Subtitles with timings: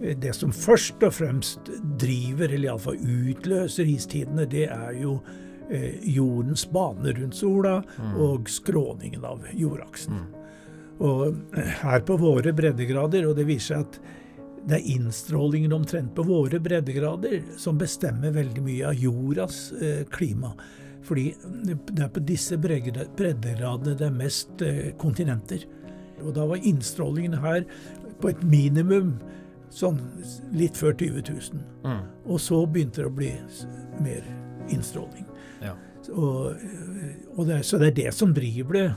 [0.00, 5.18] det som først og fremst driver, eller iallfall utløser istidene, det er jo
[5.68, 8.14] eh, jordens bane rundt sola mm.
[8.24, 10.22] og skråningen av jordaksen.
[10.22, 10.38] Mm.
[11.00, 11.26] Og
[11.56, 14.00] eh, her på våre breddegrader, og det viser seg at
[14.60, 20.52] det er innstrålingen omtrent på våre breddegrader som bestemmer veldig mye av jordas eh, klima.
[21.04, 21.30] Fordi
[21.64, 25.64] det er på disse breddegradene det er mest eh, kontinenter.
[26.20, 27.64] Og da var innstrålingen her
[28.20, 29.14] på et minimum
[29.70, 30.00] sånn
[30.56, 31.62] litt før 20 000.
[31.86, 32.02] Mm.
[32.26, 33.30] Og så begynte det å bli
[34.02, 34.26] mer
[34.70, 35.26] innstråling.
[35.62, 35.76] Ja.
[36.10, 36.56] Og,
[37.36, 38.88] og det, så det er det som driver det.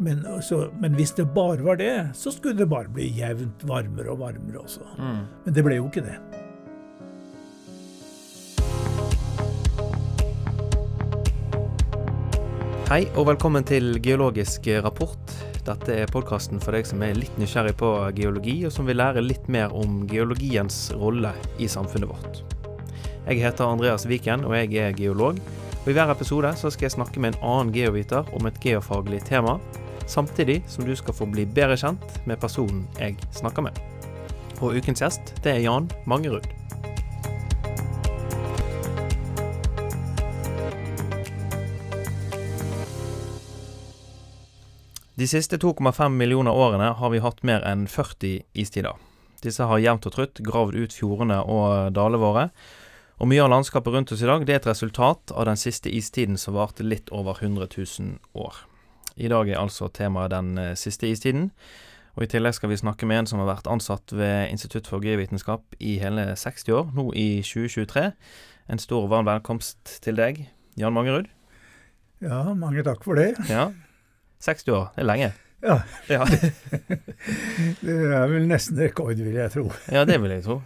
[0.00, 4.14] Men, så, men, hvis det bare var det, så skulle det bare bli jevnt varmere
[4.14, 4.86] og varmere også.
[4.96, 5.18] Mm.
[5.44, 6.16] Men det ble jo ikke det.
[12.90, 15.36] Hei og velkommen til Geologisk rapport.
[15.70, 19.22] Dette er podkasten for deg som er litt nysgjerrig på geologi, og som vil lære
[19.22, 21.30] litt mer om geologiens rolle
[21.62, 22.40] i samfunnet vårt.
[23.28, 25.38] Jeg heter Andreas Viken, og jeg er geolog.
[25.84, 29.22] Og I hver episode så skal jeg snakke med en annen geoviter om et geofaglig
[29.28, 29.60] tema,
[30.10, 33.78] samtidig som du skal få bli bedre kjent med personen jeg snakker med.
[34.58, 36.59] Og ukens gjest, det er Jan Mangerud.
[45.20, 48.94] De siste 2,5 millioner årene har vi hatt mer enn 40 istider.
[49.44, 52.44] Disse har jevnt og trutt gravd ut fjordene og dalene våre.
[53.20, 55.92] Og mye av landskapet rundt oss i dag det er et resultat av den siste
[55.92, 58.62] istiden som varte litt over 100 000 år.
[59.20, 61.50] I dag er altså temaet den eh, siste istiden.
[62.16, 65.04] Og I tillegg skal vi snakke med en som har vært ansatt ved Institutt for
[65.04, 68.06] geovitenskap i hele 60 år, nå i 2023.
[68.72, 70.46] En stor varm velkomst til deg,
[70.80, 71.28] Jan Mangerud.
[72.24, 73.34] Ja, mange takk for det.
[73.52, 73.68] Ja,
[74.40, 75.30] 60 år, det er lenge.
[75.60, 75.82] Ja.
[76.08, 76.24] ja.
[77.80, 79.66] det er vel nesten rekord, vil jeg tro.
[79.96, 80.60] ja, det vil jeg tro.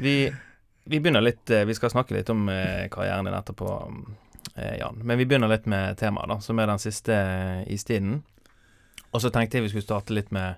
[0.00, 0.16] Vi,
[0.88, 3.74] vi, begynner litt eh, Vi skal snakke litt om eh, karrieren din etterpå,
[4.56, 5.02] eh, Jan.
[5.04, 7.18] Men vi begynner litt med temaet, da, som er den siste
[7.72, 8.22] istiden.
[9.12, 10.56] Og så tenkte jeg vi skulle starte litt med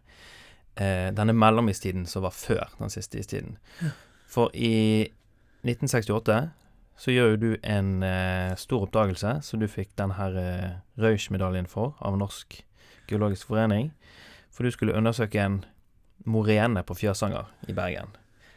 [0.78, 3.58] eh, denne mellomistiden som var før den siste istiden.
[4.30, 5.10] For i
[5.66, 6.38] 1968
[6.96, 11.66] så gjør jo du en eh, stor oppdagelse som du fikk den her eh, Rausch-medaljen
[11.70, 12.60] for av Norsk
[13.10, 13.90] geologisk forening.
[14.54, 15.64] For du skulle undersøke en
[16.24, 18.14] morene på Fjøsanger i Bergen.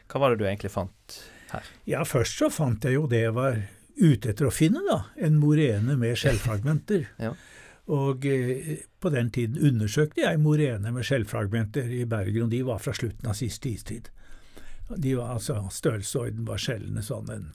[0.08, 1.18] Hva var det du egentlig fant
[1.50, 1.66] her?
[1.88, 3.58] Ja, først så fant jeg jo det jeg var
[3.98, 5.02] ute etter å finne, da.
[5.18, 7.08] En morene med skjellfragmenter.
[7.18, 7.34] ja.
[7.88, 12.82] Og eh, på den tiden undersøkte jeg morene med skjellfragmenter i Bergen, og de var
[12.84, 14.10] fra slutten av siste istid.
[14.92, 17.46] De var altså Størrelsesorden var skjellene sånn en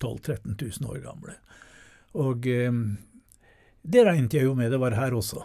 [0.00, 1.36] 12 000-13 000 år gamle.
[2.16, 2.72] Og eh,
[3.82, 5.44] det regnet jeg jo med det var her også.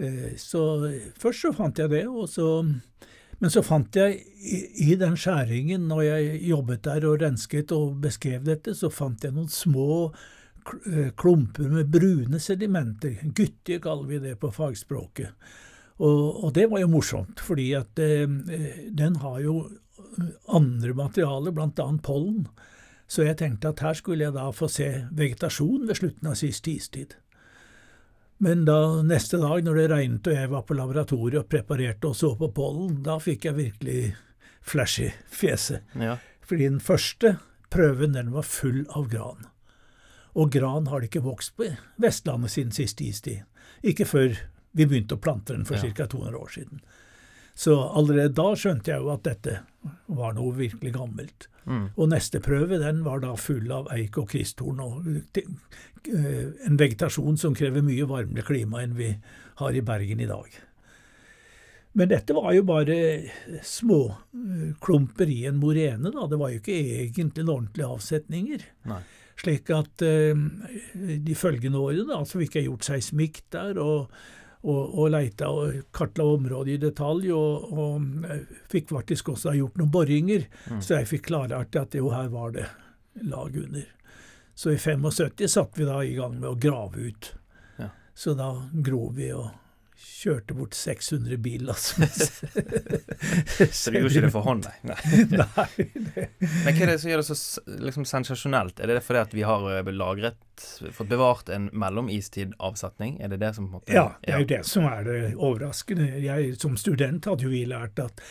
[0.00, 0.62] Eh, så
[1.20, 2.50] først så fant jeg det, så
[3.40, 4.58] men så fant jeg i,
[4.90, 9.32] i, den skjæringen, når jeg jobbet der og rensket og beskrev dette, så fant jeg
[9.32, 13.16] noen små eh, klumper med brune sedimenter.
[13.32, 15.32] Guttige kaller vi det på fagspråket.
[16.04, 19.56] Og, og det var jo morsomt, fordi at den har jo
[20.48, 21.88] andre materialer, bl.a.
[22.04, 22.46] pollen.
[23.10, 24.86] Så jeg tenkte at her skulle jeg da få se
[25.18, 27.16] vegetasjon ved slutten av siste istid.
[28.40, 32.16] Men da neste dag når det regnet og jeg var på laboratoriet og preparerte og
[32.16, 33.98] så på pollen, da fikk jeg virkelig
[34.62, 35.82] flash i fjeset.
[35.98, 36.16] Ja.
[36.46, 37.34] Fordi den første
[37.70, 39.50] prøven den var full av gran.
[40.38, 41.66] Og gran har det ikke vokst på
[42.00, 43.42] Vestlandet siden siste istid.
[43.82, 44.38] Ikke før
[44.72, 45.90] vi begynte å plante den for ja.
[45.90, 46.06] ca.
[46.06, 46.82] 200 år siden.
[47.60, 49.58] Så allerede da skjønte jeg jo at dette
[50.08, 51.48] var noe virkelig gammelt.
[51.68, 51.90] Mm.
[51.92, 57.36] Og neste prøve den var da full av eik og kristtorn og eh, en vegetasjon
[57.40, 59.12] som krever mye varmere klima enn vi
[59.60, 60.48] har i Bergen i dag.
[61.98, 62.96] Men dette var jo bare
[63.66, 66.26] småklumper i en morene, da.
[66.30, 68.68] Det var jo ikke egentlig noen ordentlige avsetninger.
[68.88, 69.00] Nei.
[69.40, 70.44] Slik at uh,
[71.26, 74.12] de følgende årene da, så fikk jeg gjort seismikk der, og
[74.60, 79.80] og, og leita og kartla området i detalj, og, og eh, fikk faktisk også gjort
[79.80, 80.82] noen boringer, mm.
[80.84, 82.66] så jeg fikk klarart at jo, her var det
[83.24, 83.88] lag under.
[84.54, 87.32] Så i 75 satte vi da i gang med å grave ut.
[87.80, 87.88] Ja.
[88.14, 89.48] Så da grov vi og
[90.00, 91.72] kjørte bort 600 biler.
[91.72, 92.06] Altså.
[93.72, 94.94] så du gjorde ikke det for hånd, nei?
[95.32, 95.86] nei.
[96.64, 98.80] Men hva er det som gjør det så liksom, sensasjonelt?
[98.80, 100.38] Er det fordi at vi har eh, lagret,
[100.96, 103.18] fått bevart en mellomistid-avsetning?
[103.20, 105.20] Er det det som på en måte Ja, det er jo det som er det
[105.36, 106.08] overraskende.
[106.24, 108.24] Jeg som student hadde jo vi lært at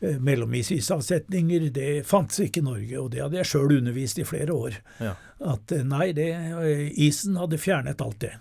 [0.00, 4.56] eh, mellomistid-avsetninger, det fantes ikke i Norge, og det hadde jeg sjøl undervist i flere
[4.56, 4.80] år.
[5.02, 5.14] Ja.
[5.54, 6.30] At eh, nei, det,
[6.94, 8.36] isen hadde fjernet alt det.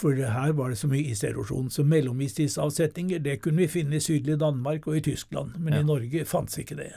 [0.00, 1.68] For her var det så mye iserosjon.
[1.70, 5.82] Så mellomistidstavsetninger det kunne vi finne i sydlige Danmark og i Tyskland, men ja.
[5.82, 6.92] i Norge fantes ikke det.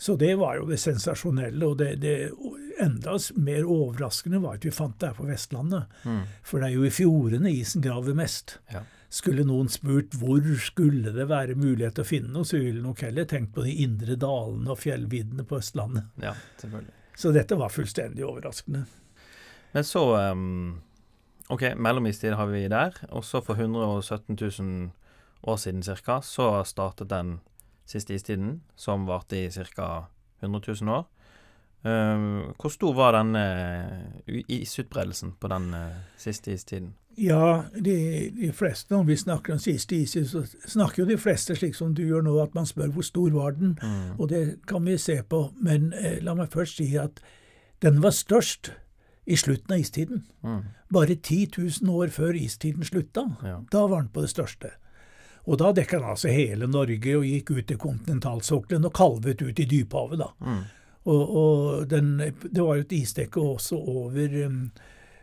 [0.00, 1.66] Så det var jo det sensasjonelle.
[1.66, 2.30] Og det, det
[2.78, 5.88] enda mer overraskende var at vi fant det her på Vestlandet.
[6.04, 6.20] Mm.
[6.46, 8.58] For det er jo i fjordene isen graver mest.
[8.70, 8.84] Ja.
[9.10, 13.02] Skulle noen spurt hvor skulle det være mulighet til å finne noe, så ville nok
[13.08, 16.12] heller tenkt på de indre dalene og fjellviddene på Østlandet.
[16.22, 16.94] Ja, selvfølgelig.
[17.18, 18.84] Så dette var fullstendig overraskende.
[19.72, 20.76] Men så um,
[21.48, 22.96] OK, mellomistid har vi der.
[23.08, 24.90] Og så for 117 000
[25.42, 26.20] år siden ca.
[26.20, 27.40] så startet den
[27.86, 30.08] siste istiden, som varte i ca.
[30.40, 31.08] 100 000 år.
[31.78, 36.94] Uh, hvor stor var den uh, isutbredelsen på den uh, siste istiden?
[37.18, 41.56] Ja, de, de, fleste, når vi snakker om siste istid, så snakker jo de fleste
[41.56, 43.74] slik som du gjør nå, at man spør hvor stor var den.
[43.82, 44.20] Mm.
[44.20, 45.48] Og det kan vi se på.
[45.58, 47.18] Men eh, la meg først si at
[47.82, 48.70] den var størst
[49.28, 50.24] i slutten av istiden.
[50.42, 50.60] Mm.
[50.94, 51.48] Bare 10
[51.84, 53.26] 000 år før istiden slutta.
[53.44, 53.58] Ja.
[53.72, 54.72] Da var den på det største.
[55.48, 59.60] Og da dekka den altså hele Norge og gikk ut til kontinentalsokkelen og kalvet ut
[59.60, 60.32] i dyphavet, da.
[60.44, 60.62] Mm.
[61.08, 64.34] Og, og den, det var jo et isdekke også over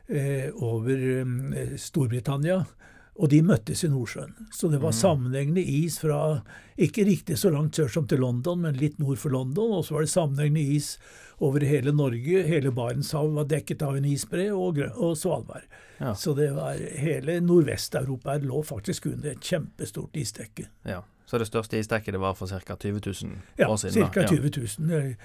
[0.07, 1.19] Eh, over
[1.57, 2.65] eh, Storbritannia.
[3.15, 4.33] Og de møttes i Nordsjøen.
[4.51, 4.97] Så det var mm.
[4.97, 6.41] sammenhengende is fra
[6.75, 9.71] ikke riktig så langt sør som til London, men litt nord for London.
[9.77, 10.97] Og så var det sammenhengende is
[11.39, 12.43] over hele Norge.
[12.43, 15.63] Hele Barentshavet var dekket av en isbre, og, og Svalbard.
[15.97, 16.11] Ja.
[16.15, 20.67] Så det var hele Nordvest-Europa lå faktisk under et kjempestort isdekke.
[20.83, 20.99] Ja.
[21.25, 22.75] Så det største isdekket det var for ca.
[22.75, 24.03] 20 000 ja, år siden?
[24.03, 24.27] Ja, ca.
[24.27, 25.15] 20 000.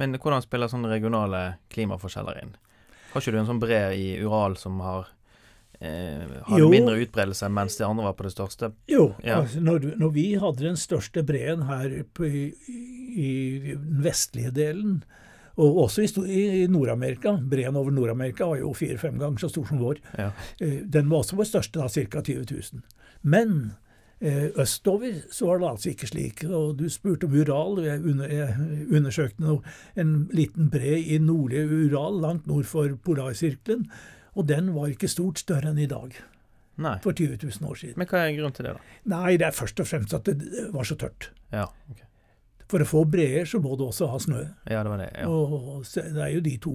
[0.00, 1.42] Men hvordan spiller sånne regionale
[1.74, 2.56] klimaforskjeller inn?
[3.12, 5.12] Har ikke du en sånn bre i Ural som har
[5.80, 8.72] eh, hadde mindre utbredelse, mens de andre var på det største?
[8.90, 9.40] Jo, ja.
[9.42, 12.44] altså, når, når, vi hadde den største breen her på, i,
[13.14, 13.30] i,
[13.72, 15.00] den vestlige delen,
[15.58, 19.82] og også i, i Nord-Amerika Breen over Nord-Amerika var jo fire-fem ganger så stor som
[19.82, 19.98] vår.
[20.18, 20.30] Ja.
[20.62, 22.22] Eh, den var også vår største, da, ca.
[22.22, 22.82] 20 000.
[23.26, 23.72] Men
[24.20, 26.44] Eh, østover så var det altså ikke slik.
[26.44, 27.84] Og du spurte om Ural.
[27.84, 33.86] Jeg, under, jeg undersøkte noe, en liten bre i nordlige Ural, langt nord for polarsirkelen.
[34.38, 36.14] Og den var ikke stort større enn i dag.
[36.78, 36.94] Nei.
[37.02, 37.96] For 20 000 år siden.
[37.98, 38.98] Men hva er grunnen til det, da?
[39.10, 41.32] Nei, Det er først og fremst at det var så tørt.
[41.50, 42.04] Ja, okay.
[42.68, 44.42] For å få breer så må du også ha snø.
[44.68, 45.28] Ja, Det var det, ja.
[45.28, 46.74] Og det er jo de to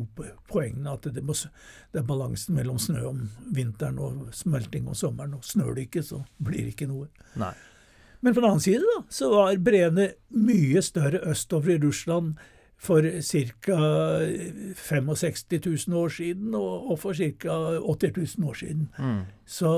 [0.50, 0.96] poengene.
[0.98, 5.38] At det, må, det, er balansen mellom snø om vinteren og smelting om sommeren.
[5.38, 7.08] og Snør det ikke, så blir det ikke noe.
[7.38, 7.54] Nei.
[8.24, 12.40] Men på den annen side da, så var breene mye større østover i Russland
[12.84, 13.78] for ca.
[14.76, 15.46] 65
[15.88, 17.58] 000 år siden og, og for ca.
[17.80, 18.90] 80 000 år siden.
[19.00, 19.22] Mm.
[19.46, 19.72] Så,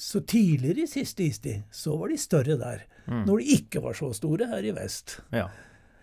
[0.00, 2.84] så tidligere i siste istid så var de større der.
[3.06, 3.22] Mm.
[3.28, 5.20] Når de ikke var så store her i vest.
[5.32, 5.46] Ja.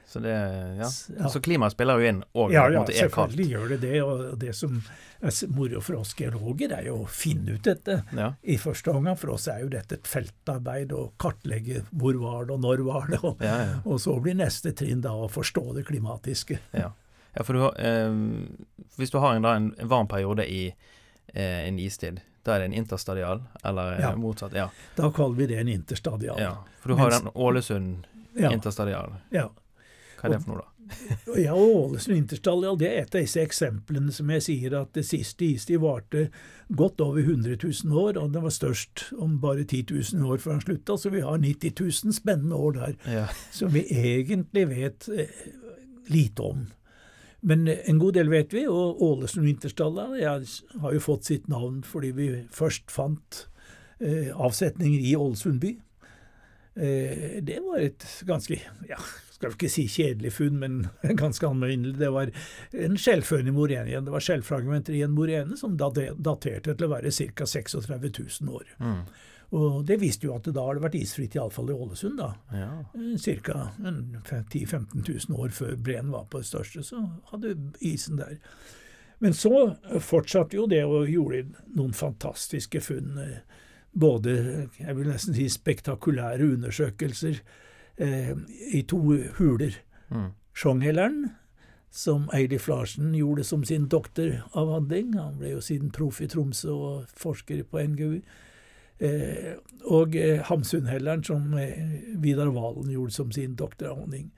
[0.07, 0.33] Så, det,
[0.77, 1.29] ja.
[1.29, 2.51] så klimaet spiller jo inn òg.
[2.53, 4.01] Ja, ja selvfølgelig gjør det det.
[4.03, 4.75] Og det som
[5.23, 8.01] er moro for oss geologer, er jo å finne ut dette.
[8.13, 8.33] Ja.
[8.41, 12.57] I første omgang for oss er jo dette et feltarbeid å kartlegge hvor var det,
[12.57, 13.21] og når var det.
[13.23, 16.59] Og, ja, og så blir neste trinn da å forstå det klimatiske.
[16.75, 16.91] Ja,
[17.41, 18.13] for du, eh,
[18.99, 20.67] Hvis du har en, da, en varm periode i
[21.33, 24.15] eh, en istid, da er det en interstadial, eller ja.
[24.19, 24.53] motsatt?
[24.53, 24.69] Ja.
[24.95, 26.37] Da kaller vi det en interstadial.
[26.41, 28.07] Ja, For du har Mens, den Ålesund
[29.29, 29.49] ja.
[30.23, 30.29] Ja.
[30.29, 30.73] Hva er det for noe, da?
[31.39, 35.47] ja, Ålesund interstadial det er et av disse eksemplene som jeg sier at det siste
[35.47, 36.27] istid varte
[36.73, 40.57] godt over 100 000 år, og den var størst om bare 10 000 år før
[40.57, 43.25] den slutta, så vi har 90 000 spennende år der ja.
[43.51, 45.43] som vi egentlig vet eh,
[46.11, 46.65] lite om.
[47.43, 52.13] Men en god del vet vi, og Ålesund Vinterstalla har jo fått sitt navn fordi
[52.15, 53.47] vi først fant
[53.99, 55.73] eh, avsetninger i Ålesund by.
[56.75, 58.57] Eh, det var et ganske
[58.87, 59.01] ja,
[59.51, 60.79] skal ikke si kjedelig funn, men
[61.23, 61.97] ganske alminnelig.
[61.99, 62.31] Det var
[62.85, 64.07] en skjellførende morene igjen.
[64.07, 67.47] Det var skjellfragmenter i en morene som daterte til å være ca.
[67.49, 68.75] 36 000 år.
[68.79, 69.03] Mm.
[69.53, 72.17] Og det viste jo at det da har det vært isfritt, iallfall i Ålesund.
[72.17, 72.31] da.
[72.57, 72.71] Ja.
[72.97, 73.67] Eh, ca.
[73.77, 78.39] 10 000-15 000 år før breen var på det største, så hadde isen der.
[79.21, 81.45] Men så fortsatte jo det og gjorde
[81.77, 83.19] noen fantastiske funn.
[83.21, 83.61] Eh,
[83.93, 84.33] både
[84.79, 87.43] jeg vil nesten si spektakulære undersøkelser
[87.97, 88.33] eh,
[88.71, 88.99] i to
[89.37, 89.77] huler.
[90.09, 90.31] Mm.
[90.53, 91.31] Sjonghelleren,
[91.93, 95.13] som Eilif Larsen gjorde som sin doktoravhandling.
[95.17, 98.21] Han ble jo siden proff i Tromsø og forsker på NGU.
[99.03, 99.53] Eh,
[99.91, 101.77] og eh, Hamsunhelleren, som eh,
[102.21, 104.31] Vidar Valen gjorde som sin doktoravhandling.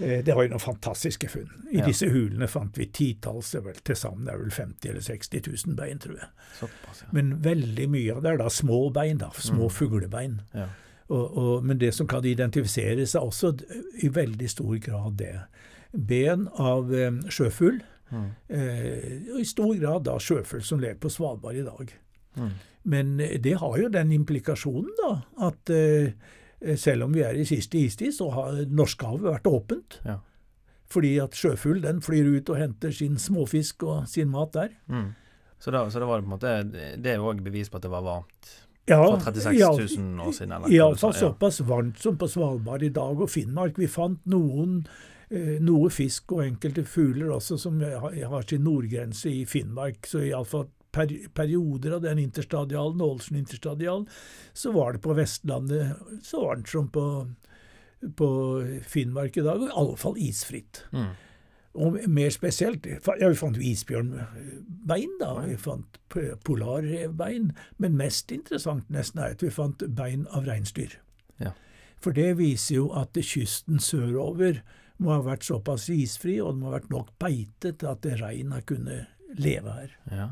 [0.00, 1.50] Det var jo noen fantastiske funn.
[1.74, 1.84] I ja.
[1.84, 6.14] disse hulene fant vi titalls, til sammen er vel 50 eller 60 000 bein, tror
[6.16, 6.28] jeg.
[6.56, 7.08] Såpass, ja.
[7.12, 9.74] Men veldig mye av det er da små bein, da, små mm.
[9.76, 10.38] fuglebein.
[10.56, 10.70] Ja.
[11.10, 13.54] Og, og, men det som kan identifiseres, er også
[14.02, 15.34] i veldig stor grad det.
[15.90, 17.80] Ben av eh, sjøfugl.
[18.10, 18.28] Mm.
[18.48, 21.94] Eh, og i stor grad da sjøfugl som lever på Svalbard i dag.
[22.38, 22.52] Mm.
[22.94, 25.12] Men eh, det har jo den implikasjonen da,
[25.50, 26.14] at eh,
[26.78, 29.98] selv om vi er i siste istid, så har Norskehavet vært åpent.
[30.06, 30.20] Ja.
[30.90, 34.74] Fordi at sjøfugl den flyr ut og henter sin småfisk og sin mat der.
[34.90, 35.12] Mm.
[35.60, 36.50] Så, da, så det var på en måte
[36.96, 38.52] Det er jo òg bevis på at det var varmt
[38.90, 40.66] Ja, for 36 000 år siden?
[40.70, 41.20] Iallfall Ja.
[41.20, 43.78] såpass varmt som på Svalbard i dag og Finnmark.
[43.78, 44.80] Vi fant noen
[45.30, 50.06] eh, noe fisk og enkelte fugler også som har, har sin nordgrense i Finnmark.
[50.10, 54.08] Så iallfall per, perioder av den interstadialen, Ålesund-interstadialen,
[54.52, 57.06] så var det på Vestlandet så varmt som på,
[58.16, 58.30] på
[58.90, 60.84] Finnmark i dag, og iallfall isfritt.
[60.92, 61.12] Mm.
[61.74, 65.34] Og mer spesielt Ja, vi fant jo isbjørnbein, da.
[65.46, 66.00] Vi fant
[66.44, 67.52] polarrevbein.
[67.78, 70.98] Men mest interessant nesten er at vi fant bein av reinsdyr.
[71.38, 71.54] Ja.
[72.00, 74.62] For det viser jo at kysten sørover
[75.00, 78.52] må ha vært såpass isfri, og det må ha vært nok beite til at rein
[78.52, 79.94] har kunnet leve her.
[80.10, 80.28] Ja.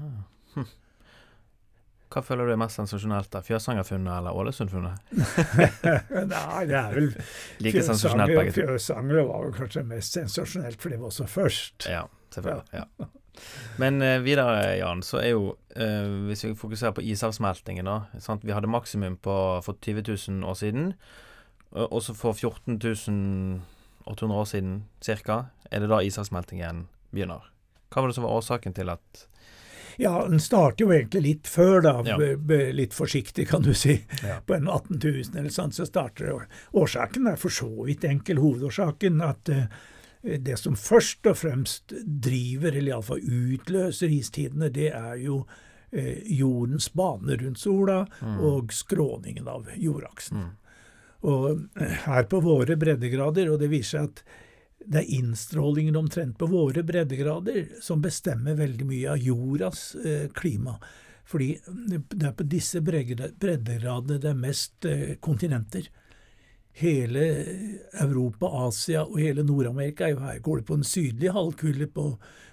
[2.09, 3.43] Hva føler du er mest sensasjonelt, da?
[3.45, 5.13] Fjøsangerfunnet eller Ålesundfunnet?
[6.33, 7.11] Nei, det er vel
[7.65, 8.63] Like sensasjonelt begge to.
[8.63, 11.89] Fjøsangere var vel kanskje mest sensasjonelt, for det var også først.
[11.91, 12.81] Ja, selvfølgelig.
[12.81, 13.09] Ja.
[13.79, 18.01] Men eh, videre, Jan, så er jo eh, Hvis vi fokuserer på isavsmeltingen, da.
[18.25, 18.47] Sant?
[18.47, 20.93] Vi hadde maksimum på for 20 000 år siden.
[21.77, 22.81] Og så for 14
[24.09, 25.43] 800 år siden ca.
[25.71, 27.45] er det da isavsmeltingen begynner.
[27.93, 29.27] Hva var det som var årsaken til at
[30.01, 31.93] Ja, den starter jo egentlig litt før, da.
[32.07, 32.17] Ja.
[32.73, 33.97] Litt forsiktig, kan du si.
[34.23, 34.39] Ja.
[34.47, 36.59] På en 18 000 eller sånn, så starter det.
[36.79, 38.39] Årsaken er for så vidt enkel.
[38.39, 39.65] Hovedårsaken at uh,
[40.23, 45.43] det som først og fremst driver, eller iallfall utløser istidene, det er jo
[45.91, 48.01] eh, jordens bane rundt sola
[48.43, 50.51] og skråningen av jordaksen.
[51.27, 54.25] Og eh, her på våre breddegrader, og det viser seg at
[54.87, 60.79] det er innstrålingen omtrent på våre breddegrader som bestemmer veldig mye av jordas eh, klima.
[61.29, 61.51] Fordi
[61.91, 65.91] det er på disse breddegradene det er mest eh, kontinenter.
[66.79, 67.25] Hele
[68.01, 70.39] Europa, Asia og hele Nord-Amerika er jo her.
[70.45, 72.13] Går du på den sydlige halvkule på,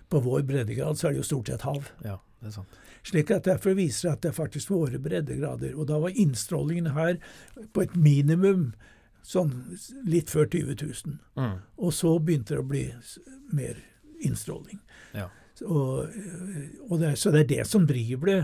[0.10, 1.92] på vår breddegrad, så er det jo stort sett hav.
[2.04, 2.82] Ja, det er sant.
[3.06, 5.76] Slik at Derfor viser det at det er faktisk våre breddegrader.
[5.78, 7.20] Og da var innstrålingen her
[7.72, 8.72] på et minimum
[9.26, 9.52] sånn
[10.06, 11.18] litt før 20 000.
[11.40, 11.58] Mm.
[11.82, 12.86] Og så begynte det å bli
[13.56, 13.82] mer
[14.26, 14.80] innstråling.
[15.18, 15.28] Ja.
[15.66, 16.08] Og,
[16.90, 18.40] og det, så det er det som driver det.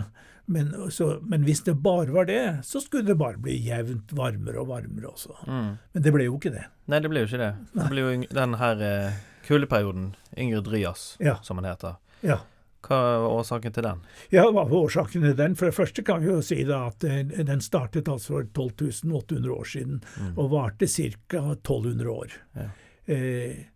[0.51, 4.59] Men, så, men hvis det bare var det, så skulle det bare bli jevnt varmere
[4.63, 5.35] og varmere også.
[5.47, 5.69] Mm.
[5.93, 6.65] Men det ble jo ikke det.
[6.91, 7.51] Nei, det ble jo ikke det.
[7.77, 11.37] Det ble jo den her eh, kuldeperioden, Yngre Dryas, Ja.
[11.45, 11.99] som han heter.
[12.25, 12.41] Ja.
[12.81, 14.05] Hva var årsaken til den?
[14.33, 15.57] Ja, Hva var årsaken til den?
[15.59, 19.51] For det første kan vi jo si at eh, den startet altså for 12 800
[19.53, 19.99] år siden
[20.35, 21.43] og varte ca.
[21.53, 22.39] 1200 år.
[22.57, 22.69] Ja.
[23.05, 23.67] Eh,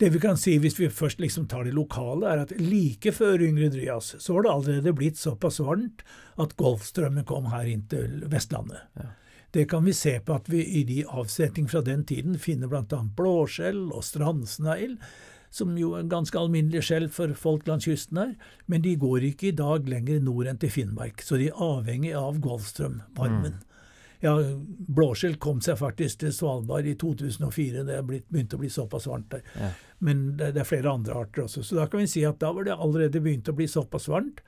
[0.00, 3.42] det vi kan si, hvis vi først liksom tar det lokale, er at like før
[3.44, 6.00] Yngre Dryas så var det allerede blitt såpass varmt
[6.40, 8.86] at Golfstrømmen kom her inn til Vestlandet.
[8.96, 9.10] Ja.
[9.52, 13.02] Det kan vi se på at vi i de avsetning fra den tiden finner bl.a.
[13.16, 14.94] blåskjell og strandsnegl,
[15.50, 18.36] som jo er en ganske alminnelig skjell for folk langs kysten her,
[18.70, 22.14] men de går ikke i dag lenger nord enn til Finnmark, så de er avhengig
[22.16, 23.58] av Golfstrømvarmen.
[24.20, 24.34] Ja,
[24.92, 29.30] blåskjell kom seg faktisk til Svalbard i 2004, det blitt, begynte å bli såpass varmt
[29.32, 29.46] der.
[29.56, 29.70] Ja.
[30.04, 32.52] Men det, det er flere andre arter også, så da kan vi si at da
[32.54, 34.44] var det allerede begynt å bli såpass varmt,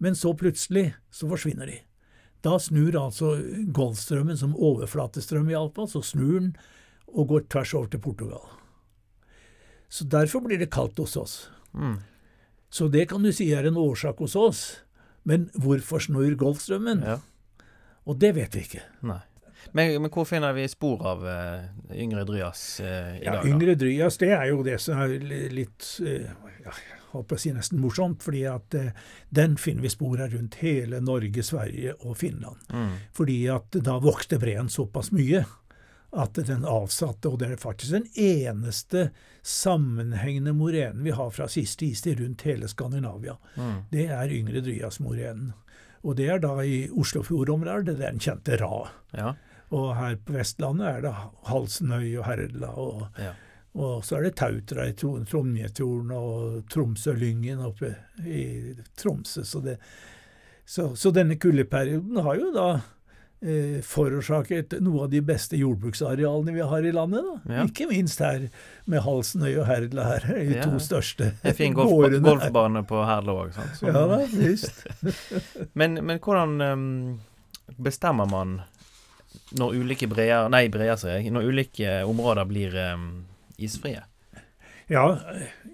[0.00, 1.76] men så plutselig så forsvinner de.
[2.40, 3.34] Da snur altså
[3.76, 6.54] Golfstrømmen som overflatestrøm iallfall, så snur den
[7.10, 8.59] og går tvers over til Portugal.
[9.90, 11.34] Så derfor blir det kaldt hos oss.
[11.74, 11.98] Mm.
[12.70, 14.60] Så det kan du si er en årsak hos oss.
[15.26, 17.02] Men hvorfor snur Golfstrømmen?
[17.04, 17.18] Ja.
[18.06, 18.84] Og det vet vi ikke.
[19.06, 19.20] Nei.
[19.76, 22.86] Men, men hvor finner vi spor av uh, Yngre Dryas uh,
[23.18, 23.50] i Ja, dag, da?
[23.50, 25.18] Yngre Dryas det er jo det som er
[25.52, 26.30] litt uh,
[26.64, 26.72] ja,
[27.12, 28.88] på å si nesten morsomt, fordi at uh,
[29.28, 32.62] den finner vi spor av rundt hele Norge, Sverige og Finland.
[32.72, 32.94] Mm.
[33.14, 35.44] Fordi at da vokste breen såpass mye
[36.12, 39.10] at den avsatte, og det er faktisk den eneste
[39.46, 43.36] sammenhengende morenen vi har fra siste istid rundt hele Skandinavia.
[43.56, 43.76] Mm.
[43.92, 45.52] Det er Yngre Dryas-morenen.
[46.02, 48.88] Og det er da i Oslofjordområdet, det er den kjente Ra.
[49.14, 49.34] Ja.
[49.76, 51.14] Og her på Vestlandet er det
[51.50, 52.70] Halsenøy og Herdla.
[52.74, 53.32] Og, Ja.
[53.74, 57.92] og så er det Tautra i Tro- Trondheimsfjorden og Tromsølyngen oppe
[58.26, 59.44] i Tromsø.
[59.44, 59.76] Så, det,
[60.64, 62.66] så, så denne kuldeperioden har jo da
[63.42, 67.24] eh, forårsaket noe av de beste jordbruksarealene vi har i landet.
[67.48, 67.64] Ja.
[67.64, 68.48] Ikke minst her
[68.90, 70.64] med Halsenøy og Herdla her, de Ja.
[70.66, 71.50] to største gårdene.
[71.52, 73.56] er fin golf, gårdene golfbane på Herdla òg.
[73.82, 74.84] Ja da, visst.
[75.78, 77.20] Men, men hvordan um,
[77.78, 78.60] bestemmer man
[79.56, 83.08] når ulike breier Nei, breier seg, når ulike områder blir um,
[83.58, 84.02] isfrie?
[84.90, 85.04] Ja,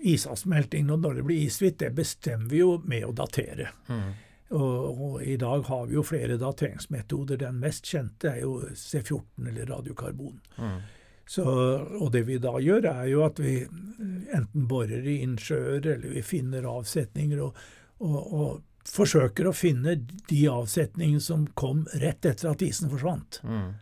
[0.05, 3.71] isavsmelting og når det blir isfritt, det bestemmer vi jo med å datere.
[3.89, 4.11] Mm.
[4.55, 7.41] Og, og i dag har vi jo flere dateringsmetoder.
[7.41, 10.39] Den mest kjente er jo C14 eller radiokarbon.
[10.59, 10.79] Mm.
[11.27, 11.45] Så,
[11.99, 16.23] og det vi da gjør, er jo at vi enten borer i innsjøer, eller vi
[16.23, 17.59] finner avsetninger, og,
[17.99, 19.97] og, og forsøker å finne
[20.31, 23.41] de avsetningene som kom rett etter at isen forsvant.
[23.43, 23.75] Mm.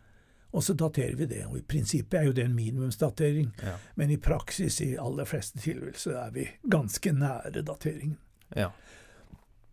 [0.54, 1.42] Og så daterer vi det.
[1.50, 3.76] Og I prinsippet er jo det en minimumsdatering, ja.
[3.98, 8.16] men i praksis i aller fleste tilfeller så er vi ganske nære dateringen.
[8.54, 8.70] Ja.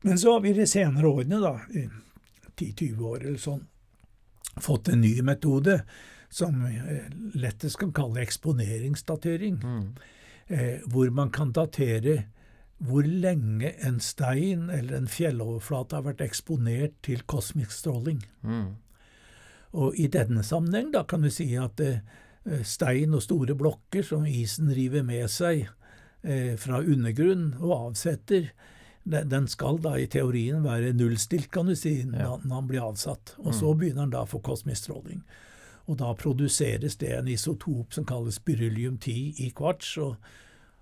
[0.01, 1.59] Men så har vi de senere årene, da,
[2.55, 3.65] 10-20 år eller sånn,
[4.61, 5.81] fått en ny metode
[6.31, 9.59] som eh, lettest kan kalle eksponeringsdatering.
[9.61, 9.85] Mm.
[10.51, 12.23] Eh, hvor man kan datere
[12.81, 18.23] hvor lenge en stein eller en fjelloverflate har vært eksponert til kosmisk stråling.
[18.41, 18.73] Mm.
[19.77, 22.01] Og i denne sammenheng da kan vi si at eh,
[22.65, 25.67] stein og store blokker som isen river med seg
[26.23, 28.49] eh, fra undergrunn og avsetter,
[29.03, 32.35] den skal da i teorien være nullstilt, kan du si, ja.
[32.43, 33.35] når han blir avsatt.
[33.41, 33.79] Og så mm.
[33.79, 35.23] begynner han da få kosmisk stråling.
[35.89, 39.95] Og da produseres det en isotop som kalles beryllium-10 i kvarts.
[39.97, 40.15] Og,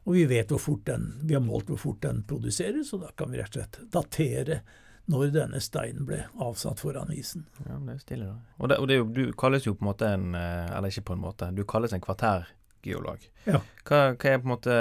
[0.04, 3.16] og, vi vet hvor fort den, vi har målt hvor fort den produseres, og da
[3.16, 4.62] kan vi rett og slett datere
[5.10, 7.48] når denne steinen ble avsatt foran isen.
[7.64, 8.36] Ja, det er jo stille da.
[8.60, 11.16] Og, det, og det du kalles jo på en måte en eh, Eller ikke på
[11.16, 12.04] en måte, du kalles en
[12.80, 13.20] kvartærgeolog.
[13.46, 13.62] Ja.
[13.86, 14.76] Hva, hva, er måte,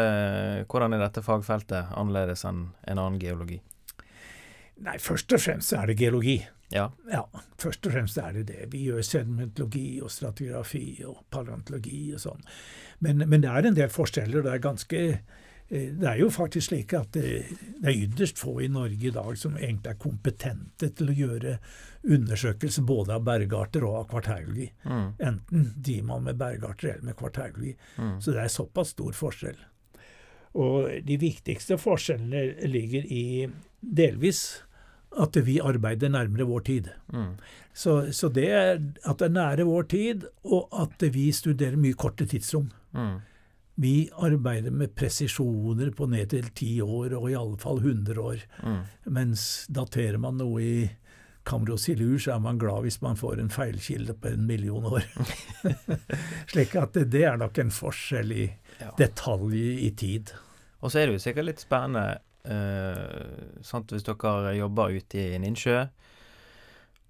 [0.68, 3.60] hvordan er dette fagfeltet annerledes enn en annen geologi?
[4.78, 6.46] Nei, først og fremst er det geologi.
[6.70, 6.90] Ja.
[7.10, 7.24] ja.
[7.58, 8.68] Først og fremst er det det.
[8.72, 12.44] Vi gjør sedimentologi og stratigrafi og paleontologi og sånn.
[13.00, 14.44] Men, men, det er en del forskjeller.
[14.44, 15.02] Det er ganske
[15.68, 17.42] det er jo faktisk slik at det,
[17.76, 21.56] det er ytterst få i Norge i dag som egentlig er kompetente til å gjøre
[22.08, 24.70] undersøkelser både av bergarter og av kvartærgeologi.
[24.88, 25.08] Mm.
[25.30, 27.74] Enten de man med bergarter eller med kvartærgeologi.
[27.98, 28.14] Mm.
[28.20, 29.60] Så det er såpass stor forskjell.
[30.58, 33.26] Og de viktigste forskjellene ligger i
[33.80, 34.62] delvis
[35.18, 36.88] at vi arbeider nærmere vår tid.
[37.12, 37.34] Mm.
[37.72, 41.96] Så, så, det er at det er nære vår tid, og at vi studerer mye
[41.98, 42.70] korte tidsrom.
[42.96, 43.18] Mm.
[43.78, 48.40] Vi arbeider med presisjoner på ned til ti år, og i alle fall 100 år.
[48.66, 48.80] Mm.
[49.14, 50.88] Mens daterer man noe i
[51.48, 55.06] Kamrosilur, så er man glad hvis man får en feilkilde på en million år.
[56.52, 58.48] Slik at det, er nok en forskjell i
[58.80, 58.90] ja.
[58.98, 60.34] detalj i tid.
[60.82, 62.08] Og så er det jo sikkert litt spennende
[62.48, 63.90] Uh, sant?
[63.92, 65.82] Hvis dere jobber ute i en innsjø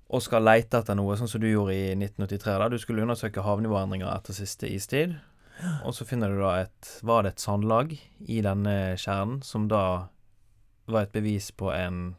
[0.09, 2.55] og skal leite etter noe, sånn som du gjorde i 1983.
[2.59, 5.19] da, Du skulle undersøke havnivåendringer etter siste istid.
[5.87, 9.83] Og så finner du da et Var det et sandlag i denne kjernen som da
[10.89, 12.15] var et bevis på en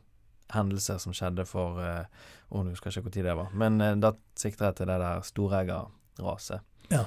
[0.53, 3.53] hendelse som skjedde for Å, uh, oh, Jeg husker ikke hvor tid det var.
[3.53, 6.65] Men uh, da sikter jeg til det der storeggerraset.
[6.93, 7.05] Ja.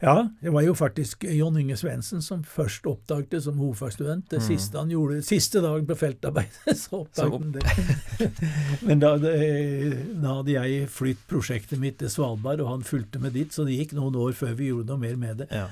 [0.00, 4.28] Ja, det var jo faktisk John Inge Svendsen som først oppdaget det som hovedfagsstudent.
[4.30, 4.46] Det mm.
[4.46, 8.30] siste han gjorde, siste dagen på feltarbeidet, så oppdaget han det.
[8.86, 13.50] Men da, da, hadde jeg flytt prosjektet mitt til Svalbard, og han fulgte med dit,
[13.50, 15.50] så det gikk noen år før vi gjorde noe mer med det.
[15.50, 15.66] Ja.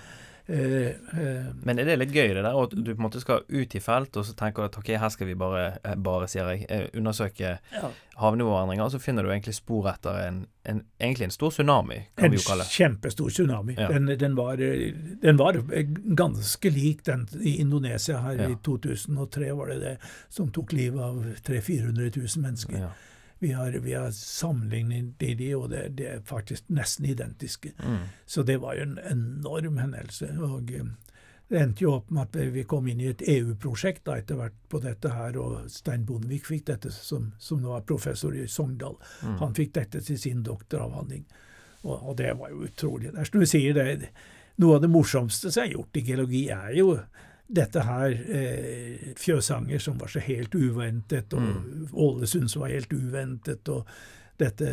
[0.48, 2.54] Eh, eh, Men er det litt gøy, det der?
[2.54, 4.92] At du på en måte skal ut i felt, og så tenker du at ok,
[5.02, 7.90] her skal vi bare, eh, bare sier jeg, undersøke ja.
[8.20, 10.38] havnivåendringer, og så finner du egentlig spor etter en,
[10.70, 12.70] en, egentlig en stor tsunami, kan en vi jo kalle det.
[12.70, 13.74] En kjempestor tsunami.
[13.78, 13.90] Ja.
[13.90, 15.58] Den, den, var, den, var,
[16.22, 18.48] ganske lik den i Indonesia her ja.
[18.52, 19.96] i 2003, var det det,
[20.28, 22.88] som tok livet av 300 000-400 000 mennesker.
[23.38, 27.74] Vi har, vi har sammenlignet de, og det, det, er faktisk nesten identiske.
[27.78, 28.06] Mm.
[28.26, 30.30] Så det var jo en enorm hendelse.
[30.40, 30.86] og eh,
[31.48, 34.56] det endte jo opp med at vi kom inn i et EU-prosjekt da etter hvert
[34.72, 38.96] på dette her, og Stein Bondevik fikk dette, som, som nå er professor i Sogndal.
[39.22, 39.36] Mm.
[39.44, 41.22] Han fikk dette til sin doktoravhandling.
[41.84, 43.12] Og, og, det var jo utrolig.
[43.12, 44.10] Det er som du sier, det,
[44.58, 46.88] noe av det morsomste som er gjort i geologi, er jo
[47.46, 51.88] dette her eh, Fjøsanger som var så helt uventet, og mm.
[51.92, 53.86] Ålesund som var helt uventet, og
[54.36, 54.70] dette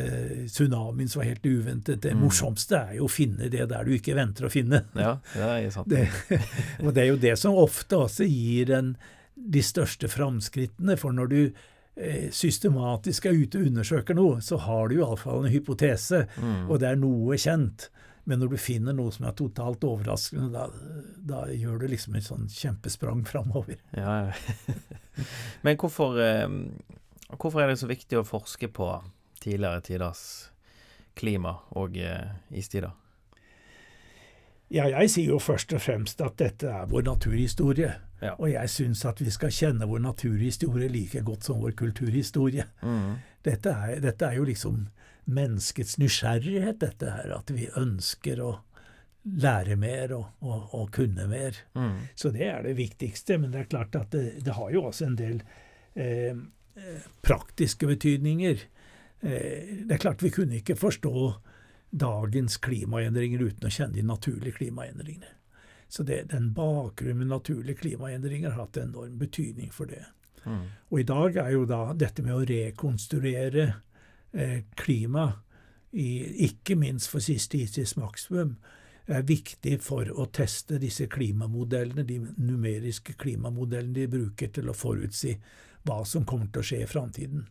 [0.52, 2.02] tsunamien som var helt uventet.
[2.04, 2.24] Det mm.
[2.26, 4.84] morsomste er jo å finne det der du ikke venter å finne.
[4.98, 5.92] Ja, det er sant.
[5.92, 6.08] Det,
[6.84, 8.96] og det er jo det som ofte også gir en,
[9.34, 10.98] de største framskrittene.
[11.00, 15.54] For når du eh, systematisk er ute og undersøker noe, så har du iallfall en
[15.54, 16.66] hypotese, mm.
[16.68, 17.88] og det er noe kjent.
[18.24, 20.68] Men når du finner noe som er totalt overraskende, da,
[21.28, 23.82] da gjør du liksom et sånn kjempesprang framover.
[24.00, 24.32] Ja,
[25.62, 26.48] Men hvorfor, eh,
[27.36, 28.90] hvorfor, er det så viktig å forske på
[29.44, 30.24] tidligere tiders
[31.20, 32.96] klima og eh, istider?
[34.74, 37.92] Ja, jeg sier jo først og fremst at dette er vår naturhistorie.
[38.24, 38.34] Ja.
[38.40, 42.66] Og jeg syns at vi skal kjenne vår naturhistorie like godt som vår kulturhistorie.
[42.82, 43.20] Mm.
[43.46, 44.86] Dette, er, dette er jo liksom
[45.26, 47.34] menneskets nysgjerrighet, dette her.
[47.38, 48.54] At vi ønsker å
[49.24, 51.58] lære mer og, og, og kunne mer.
[51.78, 52.10] Mm.
[52.16, 53.38] Så det er det viktigste.
[53.40, 55.44] Men det er klart at det, det har jo også en del
[55.96, 56.36] eh,
[57.24, 58.66] praktiske betydninger.
[59.22, 61.16] Eh, det er klart vi kunne ikke forstå
[61.94, 65.30] dagens klimaendringer uten å kjenne de naturlige klimaendringene.
[65.94, 70.02] Så det, den bakgrunnen med naturlige klimaendringer har hatt enorm betydning for det.
[70.44, 70.64] Mm.
[70.90, 73.76] Og i dag er jo da dette med å rekonstruere eh,
[74.80, 75.28] klima,
[75.94, 76.08] i,
[76.48, 78.56] ikke minst for siste Isis maksimum,
[79.06, 85.36] er viktig for å teste disse klimamodellene, de numeriske klimamodellene de bruker til å forutsi
[85.84, 87.44] hva som kommer til å skje i framtiden.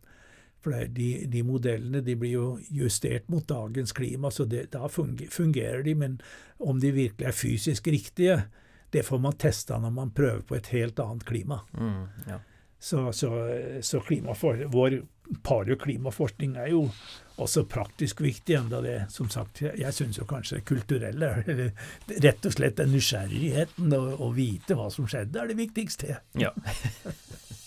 [0.63, 5.83] For de, de, modellene de blir jo justert mot dagens klima, så det, da fungerer
[5.83, 5.95] de.
[5.99, 6.21] Men
[6.63, 8.39] om de virkelig er fysisk riktige,
[8.95, 11.63] det får man testa når man prøver på et helt annet klima.
[11.75, 12.39] Mm, ja.
[12.83, 13.29] Så, så,
[13.87, 14.97] så klimafor, vår
[15.47, 16.89] paroklimaforskning er jo
[17.41, 22.57] også praktisk viktig, enda det som sagt, jeg, syns jo kanskje det kulturelle Rett og
[22.57, 26.21] slett den nysgjerrigheten å vite hva som skjedde, er det viktigste.
[26.39, 26.53] Ja.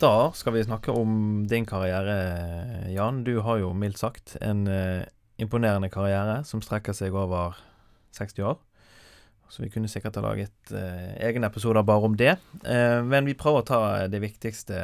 [0.00, 2.14] Da skal vi snakke om din karriere,
[2.88, 3.24] Jan.
[3.24, 5.04] Du har jo mildt sagt en uh,
[5.36, 7.58] imponerende karriere som strekker seg over
[8.16, 8.56] 60 år.
[9.52, 12.38] Så vi kunne sikkert ha laget uh, egne episoder bare om det.
[12.64, 14.80] Uh, men vi prøver å ta det viktigste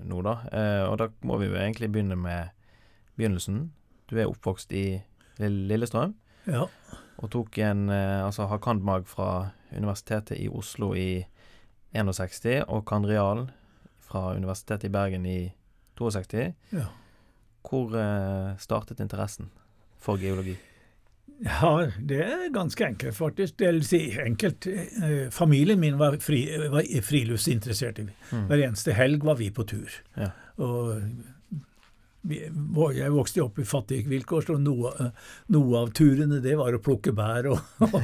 [0.00, 0.38] nå, da.
[0.88, 2.56] og da må vi jo egentlig begynne med
[3.20, 3.66] begynnelsen.
[4.08, 4.86] Du er oppvokst i
[5.44, 6.16] Lillestrøm.
[6.48, 6.70] Ja.
[7.20, 11.26] Og tok en altså har cand.mag fra Universitetet i Oslo i
[11.92, 13.50] 61 og cand.real
[14.12, 15.38] fra Universitetet i Bergen i
[15.98, 16.52] 62.
[16.76, 16.90] Ja.
[17.62, 19.50] Hvor eh, startet interessen
[20.02, 20.58] for geologi?
[21.42, 23.56] Ja, det er ganske enkelt, faktisk.
[23.58, 24.66] Det vil si enkelt.
[24.66, 27.98] Eh, familien min var, fri, var friluftsinteressert.
[27.98, 28.46] Mm.
[28.50, 29.96] Hver eneste helg var vi på tur.
[30.18, 30.30] Ja.
[30.62, 30.92] Og
[32.22, 34.92] vi, jeg vokste opp i fattige vilkår, så noe,
[35.50, 37.98] noe, av turene det var å plukke bær og, og,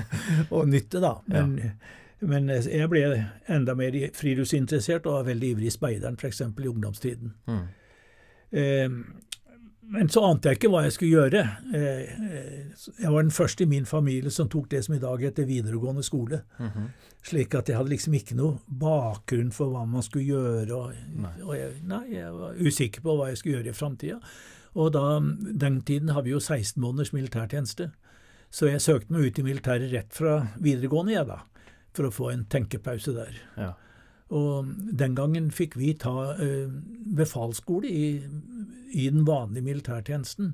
[0.50, 1.14] og nytte, da.
[1.30, 1.72] Men ja.
[2.20, 3.04] Men jeg ble
[3.46, 6.40] enda mer friluftsinteressert og var veldig ivrig i speideren, f.eks.
[6.40, 7.34] i ungdomstiden.
[7.46, 7.64] Mm.
[8.50, 8.90] Eh,
[9.90, 11.42] men så ante jeg ikke hva jeg skulle gjøre.
[11.74, 15.22] Eh, eh, jeg var den første i min familie som tok det som i dag
[15.24, 16.42] heter videregående skole.
[16.58, 16.88] Mm -hmm.
[17.22, 20.74] Slik at jeg hadde liksom ikke noe bakgrunn for hva man skulle gjøre.
[20.74, 21.42] Og, nei.
[21.42, 24.18] og jeg, nei, jeg var usikker på hva jeg skulle gjøre i framtida.
[24.74, 25.20] Og da,
[25.60, 27.90] den tiden har vi jo 16 måneders militærtjeneste.
[28.50, 31.38] Så jeg søkte meg ut i militæret rett fra videregående, jeg, da
[31.98, 33.38] for å få en tenkepause der.
[33.58, 33.72] Ja.
[34.34, 36.68] Og den gangen fikk vi ta uh,
[37.16, 38.10] befalsskole i,
[38.92, 40.52] i, den vanlige militærtjenesten.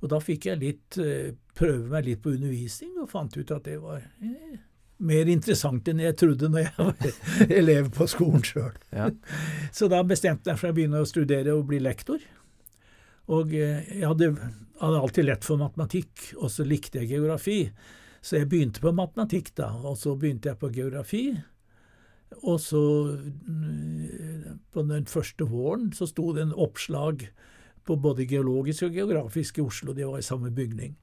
[0.00, 3.68] Og da fikk jeg litt, uh, prøve meg litt på undervisning, og fant ut at
[3.68, 4.56] det var uh,
[5.04, 8.74] mer interessant enn jeg trodde når jeg var elev på skolen sjøl.
[8.96, 9.10] Ja.
[9.76, 12.24] Så da bestemte jeg for å begynne å studere og bli lektor.
[13.30, 14.32] Og jeg hadde,
[14.80, 17.60] hadde alltid lett for matematikk, og så likte jeg geografi.
[18.20, 21.24] Så jeg begynte på matematikk, da, og så begynte jeg på geografi.
[22.42, 22.82] Og så,
[23.16, 27.24] mm, på den første våren, så sto det en oppslag
[27.84, 30.94] på både geologisk og geografisk i Oslo, de var i samme bygning,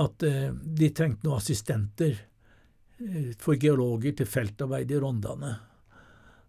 [0.00, 5.52] at eh, de trengte noen assistenter eh, for geologer til feltarbeid i Rondane.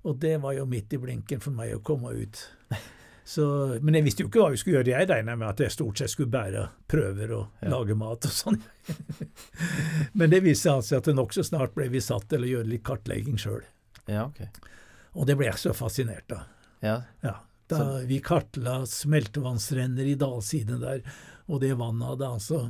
[0.08, 2.46] Og det var jo midt i blinken for meg å komme ut.
[3.28, 3.46] Så,
[3.84, 4.92] men jeg visste jo ikke hva vi skulle gjøre.
[4.94, 7.72] Jeg regna med at jeg stort sett skulle bære prøver og ja.
[7.74, 8.62] lage mat og sånn.
[10.20, 12.72] men det viste seg altså at det nokså snart ble vi satt til å gjøre
[12.72, 13.66] litt kartlegging sjøl.
[14.08, 14.48] Ja, okay.
[15.20, 16.46] Og det ble jeg så fascinert av.
[16.86, 17.02] Ja.
[17.26, 17.34] ja.
[17.68, 17.98] Da så.
[18.08, 21.04] vi kartla smeltevannsrenner i dalsiden der,
[21.52, 22.62] og det vannet hadde altså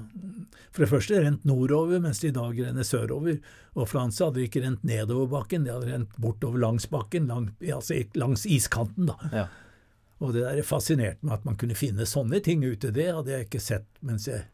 [0.72, 3.38] for det første rent nordover, mens det i dag renner sørover.
[3.78, 8.02] Og Frans hadde ikke rent nedover bakken, det hadde rent bortover langs bakken, lang, altså
[8.18, 9.14] langs iskanten.
[9.14, 9.32] da.
[9.44, 9.48] Ja.
[10.20, 12.94] Og det der fascinerte meg at man kunne finne sånne ting ute.
[12.94, 14.48] Det hadde jeg ikke sett mens jeg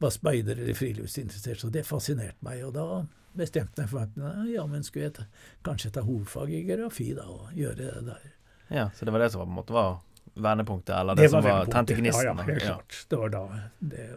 [0.00, 2.62] var speider eller friluftsinteressert, så det fascinerte meg.
[2.64, 2.86] Og da
[3.36, 4.16] bestemte jeg for at
[4.50, 5.26] ja, men skulle jeg ta,
[5.66, 8.32] kanskje ta hovedfag i geografi da, og gjøre det der.
[8.72, 9.96] Ja, Så det var det som var, på en måte, var
[10.34, 12.24] vernepunktet, eller det, det som var, tente gnisten?
[12.24, 13.06] Ja, ja, helt klart.
[13.08, 13.42] Det var da
[13.78, 14.08] det,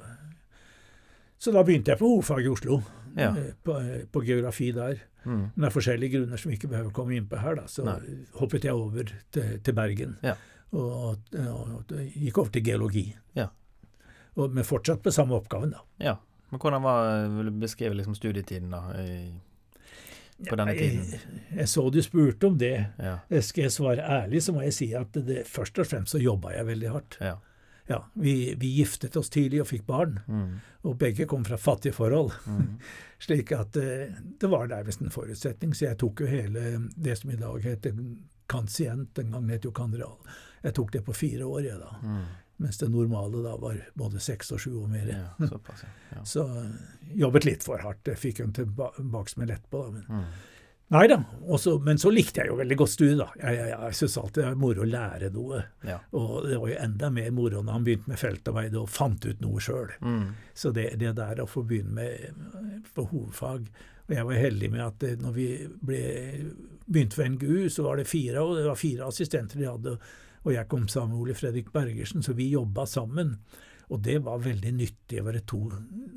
[1.38, 2.82] Så da begynte jeg på hovedfag i Oslo,
[3.17, 3.32] ja.
[3.34, 5.02] Eh, på, eh, på, geografi der.
[5.28, 5.48] Mm.
[5.54, 7.98] Men er forskjellige grunner som vi ikke behøver komme inn på her, da, så Nei.
[8.40, 10.16] hoppet jeg over til, til Bergen.
[10.26, 10.38] Ja
[10.76, 13.08] og, og, gikk over til geologi.
[13.38, 13.48] Ja.
[14.38, 15.84] Og, men fortsatt på samme oppgaven, da.
[16.04, 16.16] Ja.
[16.52, 19.32] Men hvordan var, vil du beskrive liksom studietiden da, i,
[20.48, 21.04] på denne tiden?
[21.12, 22.76] Jeg, jeg, så du spurte om det.
[23.02, 23.18] Ja.
[23.44, 26.56] Skal jeg svare ærlig, så må jeg si at det, først og fremst så jobba
[26.56, 27.20] jeg veldig hardt.
[27.24, 27.36] Ja.
[27.88, 30.47] Ja, vi, vi, giftet oss tidlig og fikk barn, mm.
[30.89, 32.34] og begge kom fra fattige forhold.
[32.45, 32.73] Mm.
[33.28, 35.76] Slik at uh, det var nærmest en forutsetning.
[35.76, 37.95] Så jeg tok jo hele det som i dag heter
[38.47, 40.19] kansient, den gangen het jo kandral,
[40.63, 41.95] Jeg tok det på fire år, jeg, da.
[42.04, 42.28] Mm.
[42.58, 45.08] Mens det normale da var både seks og sju og mer.
[45.08, 46.23] Ja, såpass, ja.
[46.26, 46.47] Så
[47.13, 48.08] jobbet litt for hardt.
[48.08, 48.56] Jeg fikk en
[49.47, 49.91] lett på, da.
[49.93, 50.57] Men, mm.
[50.88, 51.17] Nei da,
[51.84, 53.28] men så likte jeg jo veldig godt studiet, da.
[53.41, 55.60] Jeg, jeg, jeg syns alltid det er moro å lære noe.
[55.84, 55.97] Ja.
[56.15, 59.43] Og det var jo enda mer moro når han begynte med feltarbeid og fant ut
[59.43, 59.91] noe sjøl.
[60.00, 60.30] Mm.
[60.56, 63.67] Så det, det, der å få begynne med på hovedfag
[64.08, 65.50] Og jeg var heldig med at når vi
[65.89, 66.02] ble,
[66.86, 69.97] begynte ved NGU, så var det fire, og det var fire assistenter de hadde.
[70.45, 73.36] Og jeg kom sammen med Ole Fredrik Bergersen, så vi jobba sammen.
[73.88, 75.62] Og det var veldig nyttig å være to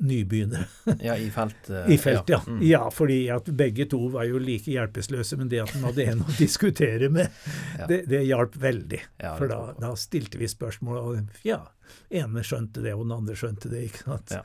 [0.03, 0.65] nybegynnere.
[1.07, 1.69] ja, i felt.
[1.69, 2.41] Uh, I felt, ja.
[2.41, 2.41] Ja.
[2.47, 2.59] Mm.
[2.67, 2.81] ja.
[2.91, 6.35] fordi at begge to var jo like hjelpeløse, men det at man hadde en å
[6.41, 7.31] diskutere med,
[7.79, 7.87] ja.
[7.87, 8.99] det, det hjalp veldig.
[9.23, 11.61] Ja, For da, da, stilte vi spørsmål, og ja,
[12.11, 13.85] ene skjønte det, og den andre skjønte det.
[13.87, 14.35] ikke sant?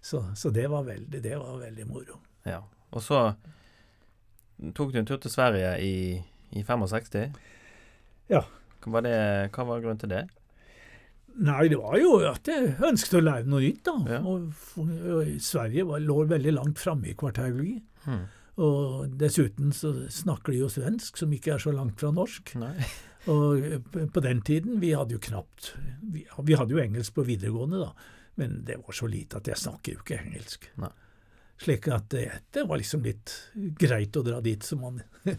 [0.00, 2.22] Så, så, det var veldig, det var veldig moro.
[2.46, 2.62] Ja.
[2.94, 3.26] Og så
[4.74, 5.94] tok du en tur til Sverige i,
[6.54, 7.34] i 65.
[8.30, 8.46] Ja.
[8.78, 9.18] Hva var, det,
[9.50, 10.28] hva var grunnen til det?
[11.38, 13.84] Nei, det var jo at jeg ønsket å lære noe nytt.
[13.86, 13.94] da.
[14.16, 14.18] Ja.
[14.26, 14.48] Og,
[14.80, 17.76] og, Sverige var, lå veldig langt framme i kvartærologi.
[18.06, 18.24] Hmm.
[18.58, 22.56] Og dessuten så snakker de jo svensk, som ikke er så langt fra norsk.
[22.58, 22.74] Nei.
[23.28, 23.64] Og
[24.14, 28.14] på den tiden Vi hadde jo knapt vi, vi, hadde jo engelsk på videregående, da.
[28.38, 30.68] Men det var så lite at jeg snakker jo ikke engelsk.
[30.80, 30.92] Nei.
[31.58, 32.24] Slik at det,
[32.54, 33.34] det var liksom litt
[33.78, 35.00] greit å dra dit som man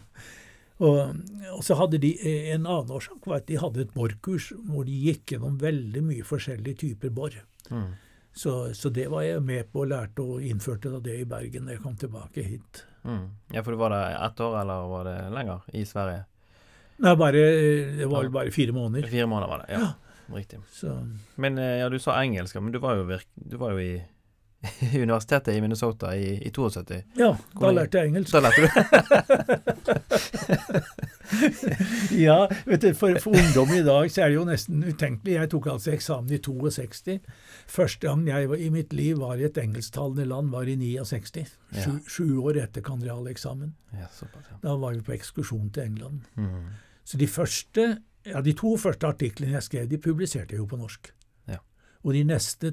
[0.80, 1.16] og,
[1.52, 2.14] og, så hadde de
[2.54, 6.26] en annen årsak var at de hadde et borkurs hvor de gikk gjennom veldig mye
[6.26, 7.36] forskjellige typer bor.
[7.68, 7.90] Mm.
[8.32, 11.74] Så, så, det var jeg med på og lærte og innførte det i Bergen da
[11.74, 12.84] jeg kom tilbake hit.
[13.04, 13.26] Mm.
[13.52, 16.24] Ja, For var det ett år, eller var det lenger, i Sverige?
[17.00, 17.42] Nei, bare,
[17.96, 19.08] det var vel bare fire måneder.
[19.08, 19.80] Fire måneder var det, ja.
[19.88, 20.36] ja.
[20.36, 20.60] Riktig.
[20.70, 20.94] Så.
[21.34, 23.94] Men eh, ja, du sa engelsk, men du var jo, virk, du var jo i
[24.94, 27.02] universitetet i Minnesota i, i 72.
[27.16, 28.32] Ja, da lærte jeg engelsk.
[28.34, 28.66] Da lærte du
[32.20, 35.34] Ja, vet du, for, for, ungdom i dag så er det jo nesten utenkelig.
[35.38, 37.16] Jeg tok altså eksamen i 62.
[37.70, 41.52] Første gang jeg var, i mitt liv var i et engelsktalende land, var i 69.
[41.72, 41.82] Ja.
[41.86, 43.70] Sju, sju, år etter kandidaleksamen.
[43.96, 44.56] Ja, såpass, ja.
[44.66, 46.18] Da var vi på ekskursjon til England.
[46.36, 46.68] Mm.
[47.08, 47.82] Så de første,
[48.28, 51.02] ja, de to første artiklene jeg skrev, de publiserte jeg jo på norsk.
[51.48, 51.58] Ja.
[52.04, 52.66] Og de neste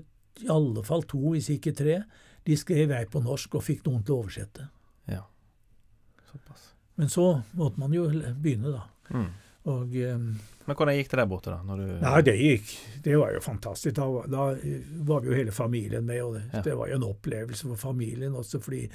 [0.43, 2.01] i alle fall to, hvis ikke tre.
[2.47, 4.69] De skrev jeg på norsk og fikk noen til å oversette.
[5.11, 5.25] Ja,
[6.29, 6.71] såpass.
[6.97, 8.85] Men så måtte man jo begynne, da.
[9.11, 9.27] Mm.
[9.67, 10.27] Og, um,
[10.67, 11.75] Men hvordan gikk det der borte, da?
[11.75, 11.85] Du...
[12.01, 12.71] Nei, Det gikk,
[13.03, 13.95] det var jo fantastisk.
[13.97, 14.47] Da, da
[15.09, 16.63] var vi jo hele familien med, og det, ja.
[16.69, 18.85] det var jo en opplevelse for familien også, fordi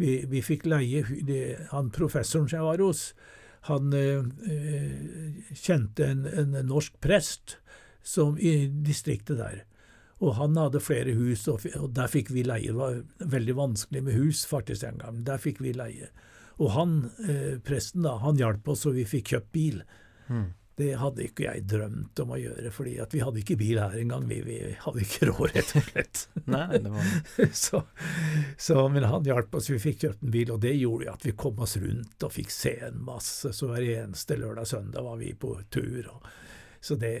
[0.00, 3.10] vi, vi fikk leie det, Han professoren som jeg var hos,
[3.66, 4.26] han øh,
[5.58, 7.56] kjente en, en norsk prest
[8.06, 9.64] som, i distriktet der.
[10.24, 12.72] Og han hadde flere hus, og, der fikk vi leie.
[12.72, 13.02] Det var
[13.36, 15.24] veldig vanskelig med hus faktisk en gang.
[15.28, 16.08] Der fikk vi leie.
[16.56, 19.82] Og han, eh, presten, da, han hjalp oss, så vi fikk kjøpt bil.
[20.28, 20.54] Mm.
[20.76, 24.24] Det hadde ikke jeg drømt om å gjøre, fordi vi hadde ikke bil her engang.
[24.28, 26.24] Vi, vi hadde ikke råd, rett og slett.
[26.56, 27.12] Nei, det var...
[27.66, 27.82] så,
[28.56, 31.36] så, men han hjalp oss, vi fikk kjøpt en bil, og det gjorde at vi
[31.36, 33.52] kom oss rundt og fikk se en masse.
[33.52, 36.08] Så hver eneste lørdag-søndag var vi på tur.
[36.12, 36.28] og
[36.86, 37.14] så det,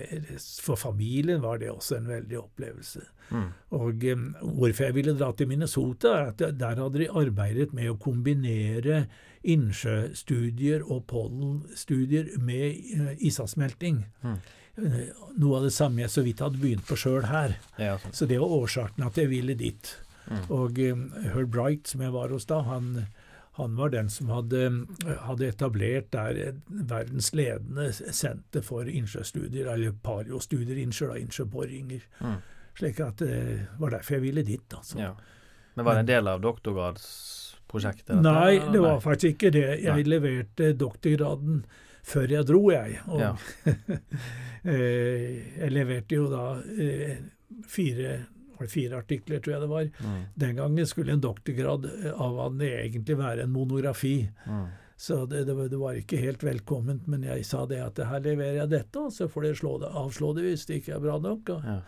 [0.62, 3.02] for familien var det også en veldig opplevelse.
[3.30, 3.46] Mm.
[3.74, 4.26] Og um,
[4.60, 9.06] Hvorfor jeg ville dra til Minnesota, er at der hadde de arbeidet med å kombinere
[9.46, 14.04] innsjøstudier og pollenstudier med uh, isavsmelting.
[14.22, 14.38] Mm.
[14.76, 15.02] Uh,
[15.40, 17.58] noe av det samme jeg så vidt hadde begynt på sjøl her.
[17.82, 18.14] Ja, sånn.
[18.14, 19.96] Så det var årsaken at jeg ville dit.
[20.30, 20.42] Mm.
[20.54, 23.08] Og um, Herb Bright, som jeg var hos da, han
[23.56, 24.66] han var den som hadde,
[25.24, 32.04] hadde etablert der verdens ledende senter for innsjøstudier, eller pariostudier, innsjø, innsjøboringer.
[32.20, 32.36] Mm.
[32.76, 33.38] Slik at det
[33.80, 34.76] var derfor jeg ville dit.
[34.76, 35.00] altså.
[35.00, 35.14] Ja.
[35.74, 38.20] Men var det en del av doktorgradsprosjektet?
[38.20, 39.66] Nei, det var faktisk ikke det.
[39.86, 40.06] Jeg nei.
[40.08, 41.64] leverte doktorgraden
[42.06, 43.00] før jeg dro, jeg.
[43.08, 43.34] Og ja.
[44.66, 47.20] Eh, jeg leverte jo da eh,
[47.70, 48.16] fire
[48.64, 49.92] fire artikler, tror jeg det var.
[50.00, 50.18] Mm.
[50.34, 54.16] Den gangen skulle en doktorgrad avhandle egentlig være en monografi.
[54.46, 54.66] Mm.
[54.96, 58.62] Så det, det, det, var ikke helt velkomment, men jeg sa det at her leverer
[58.62, 61.18] jeg dette, og så får dere slå det, avslå det hvis det ikke er bra
[61.20, 61.52] nok.
[61.52, 61.80] Og ja.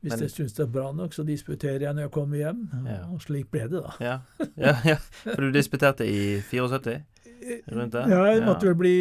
[0.00, 2.64] Hvis men, jeg syns det er bra nok, så disputerer jeg når jeg kommer hjem.
[2.86, 2.98] Ja.
[3.14, 3.94] Og slik ble det, da.
[4.02, 4.16] Ja,
[4.58, 4.96] ja, ja.
[5.24, 7.00] For du disputerte i 74?
[7.66, 8.04] Rundt det?
[8.10, 8.96] Ja, det måtte vel bli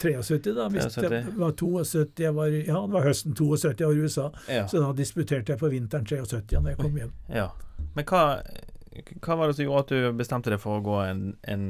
[0.00, 0.68] 73, da.
[0.72, 1.10] Hvis 73.
[1.10, 4.26] det var 72 jeg var, Ja, det var høsten 72 jeg var i USA.
[4.48, 4.66] Ja.
[4.68, 7.12] Så da disputerte jeg på vinteren 73 da jeg kom hjem.
[7.28, 7.50] Ja.
[7.94, 8.24] Men hva,
[9.20, 11.64] hva var det som gjorde at du bestemte deg for å gå en, en,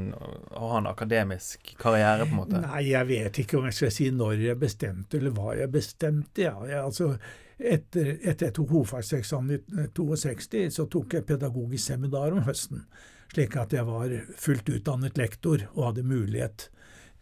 [0.57, 2.65] å ha en akademisk karriere, på en måte?
[2.65, 6.49] Nei, jeg vet ikke om jeg skal si når jeg bestemte, eller hva jeg bestemte.
[6.49, 6.57] Ja.
[6.69, 7.13] Jeg, altså,
[7.61, 12.87] etter, etter jeg tok hovedfagseksamen i 62, så tok jeg pedagogisk seminar om høsten
[13.31, 16.69] slik at jeg var fullt utdannet lektor og hadde mulighet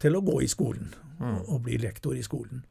[0.03, 1.41] til å gå i skolen mm.
[1.47, 2.63] og bli lektor i skolen.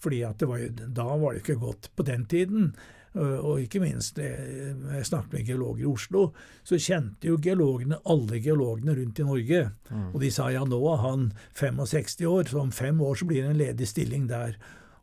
[0.00, 2.72] Fordi at var, da var det ikke godt på den tiden.
[3.12, 6.28] Og ikke minst jeg snakket med geologer i Oslo,
[6.64, 9.62] så kjente jo geologene alle geologene rundt i Norge.
[9.90, 10.06] Mm.
[10.14, 11.26] Og de sa ja, nå er han
[11.58, 14.56] 65 år, så om fem år så blir det en ledig stilling der.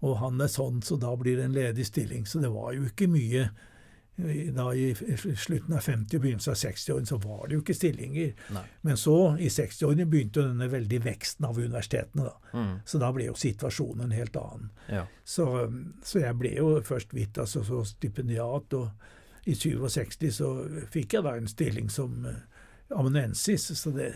[0.08, 2.26] Og han er sånn, så da blir det en ledig stilling.
[2.30, 3.50] Så det var jo ikke mye
[4.18, 4.96] da I
[5.38, 8.32] slutten av 50- og begynnelsen av 60-årene så var det jo ikke stillinger.
[8.56, 8.64] Nei.
[8.82, 12.26] Men så, i 60-årene, begynte denne veldige veksten av universitetene.
[12.26, 12.58] da.
[12.58, 12.72] Mm.
[12.86, 14.72] Så da ble jo situasjonen en helt annen.
[14.90, 15.04] Ja.
[15.24, 15.46] Så,
[16.02, 20.52] så, jeg ble jo først vidt altså, så stipendiat, og i 67 så
[20.92, 22.42] fikk jeg da en stilling som uh,
[22.98, 23.70] amanuensis.
[23.78, 24.16] Så det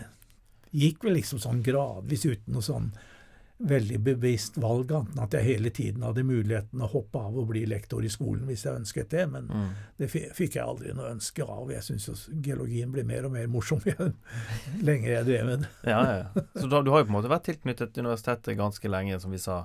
[0.74, 2.90] gikk vel liksom sånn gradvis uten noe sånn
[3.68, 7.62] veldig bevisst valg, anten at jeg hele tiden hadde muligheten å hoppe av og bli
[7.70, 9.68] lektor i skolen hvis jeg ønsket det, men mm.
[10.00, 11.70] det fikk jeg aldri noe ønske av.
[11.70, 14.10] Jeg syns geologien blir mer og mer morsom jo
[14.82, 15.72] lenger jeg drev med det.
[15.92, 16.46] ja, ja.
[16.58, 19.64] Så du har jo på en måte vært tilknyttet universitetet ganske lenge, som vi sa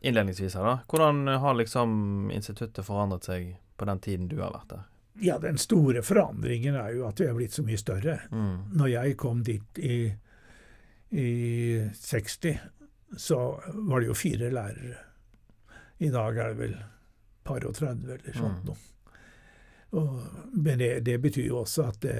[0.00, 0.64] innledningsvis her.
[0.64, 0.76] da.
[0.90, 4.84] Hvordan har liksom instituttet forandret seg på den tiden du har vært der?
[5.20, 8.18] Ja, Den store forandringen er jo at vi er blitt så mye større.
[8.30, 8.76] Mm.
[8.76, 9.98] Når jeg kom dit i,
[11.10, 11.30] i
[11.96, 12.58] 60,
[13.16, 14.98] så var det jo fire lærere.
[15.98, 16.76] I dag er det vel
[17.46, 18.66] par og 30 eller sånt mm.
[18.66, 19.12] noe.
[19.96, 20.16] Og,
[20.52, 22.18] men det, det, betyr jo også at det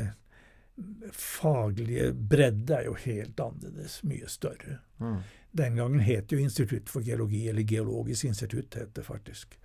[1.12, 4.78] faglige bredde er jo helt annerledes, mye større.
[5.02, 5.18] Mm.
[5.56, 9.56] Den gangen het jo Institutt for geologi, eller Geologisk institutt, het det faktisk.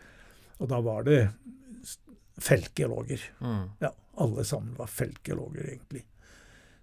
[0.57, 1.19] Og da var det
[2.41, 3.23] feltgeologer.
[3.39, 3.65] Mm.
[3.83, 3.91] Ja,
[4.23, 6.05] alle sammen var feltgeologer, egentlig.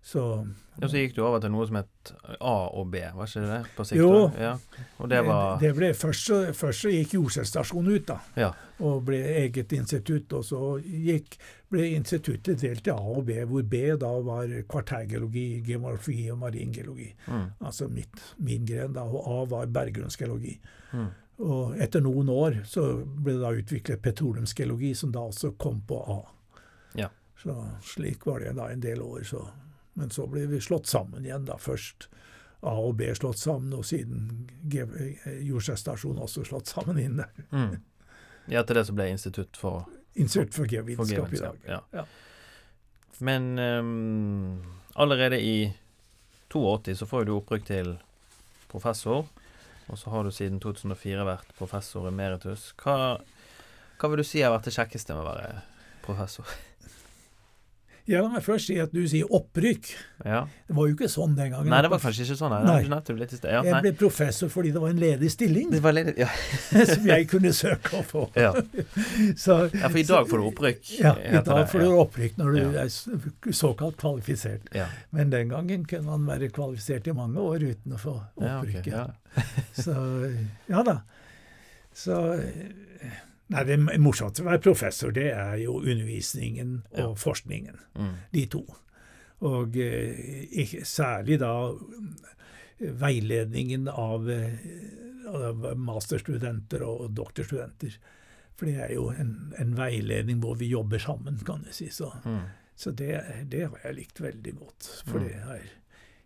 [0.03, 0.47] Så,
[0.81, 3.59] ja, så gikk du over til noe som het A og B, var ikke det?
[3.77, 4.29] På sikt, jo.
[4.41, 4.55] Ja.
[5.03, 8.17] Og det var det ble, først, så, først så gikk Jordskjelvstasjonen ut, da.
[8.39, 8.49] Ja.
[8.87, 10.33] Og ble eget institutt.
[10.39, 11.37] Og så gikk,
[11.69, 17.11] ble instituttet delt i A og B, hvor B da var kvartærgeologi, geomorfi og maringeologi.
[17.27, 17.47] Mm.
[17.59, 19.05] Altså mitt, min gren, da.
[19.05, 20.57] Og A var berggrunnsgeologi.
[20.95, 21.09] Mm.
[21.45, 26.01] Og etter noen år så ble det da utviklet petroleumsgeologi, som da også kom på
[26.17, 26.21] A.
[26.99, 27.13] Ja.
[27.39, 27.55] Så
[27.93, 29.23] slik var det da en del år.
[29.27, 29.45] så
[29.99, 31.59] men så ble vi slått sammen igjen, da.
[31.59, 32.09] Først
[32.61, 37.31] A og B slått sammen, og siden Jordskjelvstasjonen også slått sammen inn der.
[37.51, 37.77] Mm.
[38.51, 39.87] Ja, til det som ble Institutt for
[40.19, 41.59] Institutt for geovitenskap i dag.
[41.69, 41.83] Ja.
[41.95, 42.05] ja.
[43.23, 44.63] Men um,
[44.99, 45.73] allerede i
[46.49, 47.93] 82 så får du opprykk til
[48.71, 49.27] professor,
[49.87, 52.73] og så har du siden 2004 vært professor emeritus.
[52.83, 53.19] Hva,
[53.99, 55.63] hva vil du si har vært det kjekkeste med å være
[56.07, 56.59] professor?
[58.09, 59.91] Ja, La meg først si at du sier opprykk.
[60.25, 60.41] Ja.
[60.69, 61.69] Det var jo ikke sånn den gangen.
[61.69, 62.55] Nei, det var kanskje ikke sånn.
[62.57, 66.29] Ja, jeg ble professor fordi det var en ledig stilling Det var ledig, ja.
[66.93, 68.25] som jeg kunne søke å få.
[68.39, 68.55] Ja.
[69.45, 70.91] Så, For i dag får du opprykk?
[71.03, 74.73] Ja, i dag får du opprykk når du er såkalt kvalifisert.
[75.15, 78.93] Men den gangen kunne man være kvalifisert i mange år uten å få opprykket.
[78.95, 79.95] Ja, okay, Så
[80.71, 81.01] ja da.
[81.95, 82.17] Så
[83.49, 87.09] Nei, Det morsomste å være professor, det er jo undervisningen og ja.
[87.17, 87.81] forskningen.
[87.97, 88.15] Mm.
[88.35, 88.65] De to.
[89.49, 91.53] Og eh, særlig da
[92.79, 94.53] veiledningen av, eh,
[95.33, 97.97] av, masterstudenter og doktorstudenter.
[98.59, 101.89] For det er jo en, en, veiledning hvor vi jobber sammen, kan du si.
[101.95, 102.41] Så, mm.
[102.77, 103.13] så det,
[103.51, 104.91] det, har jeg likt veldig godt.
[105.07, 105.29] For mm.
[105.29, 105.69] det er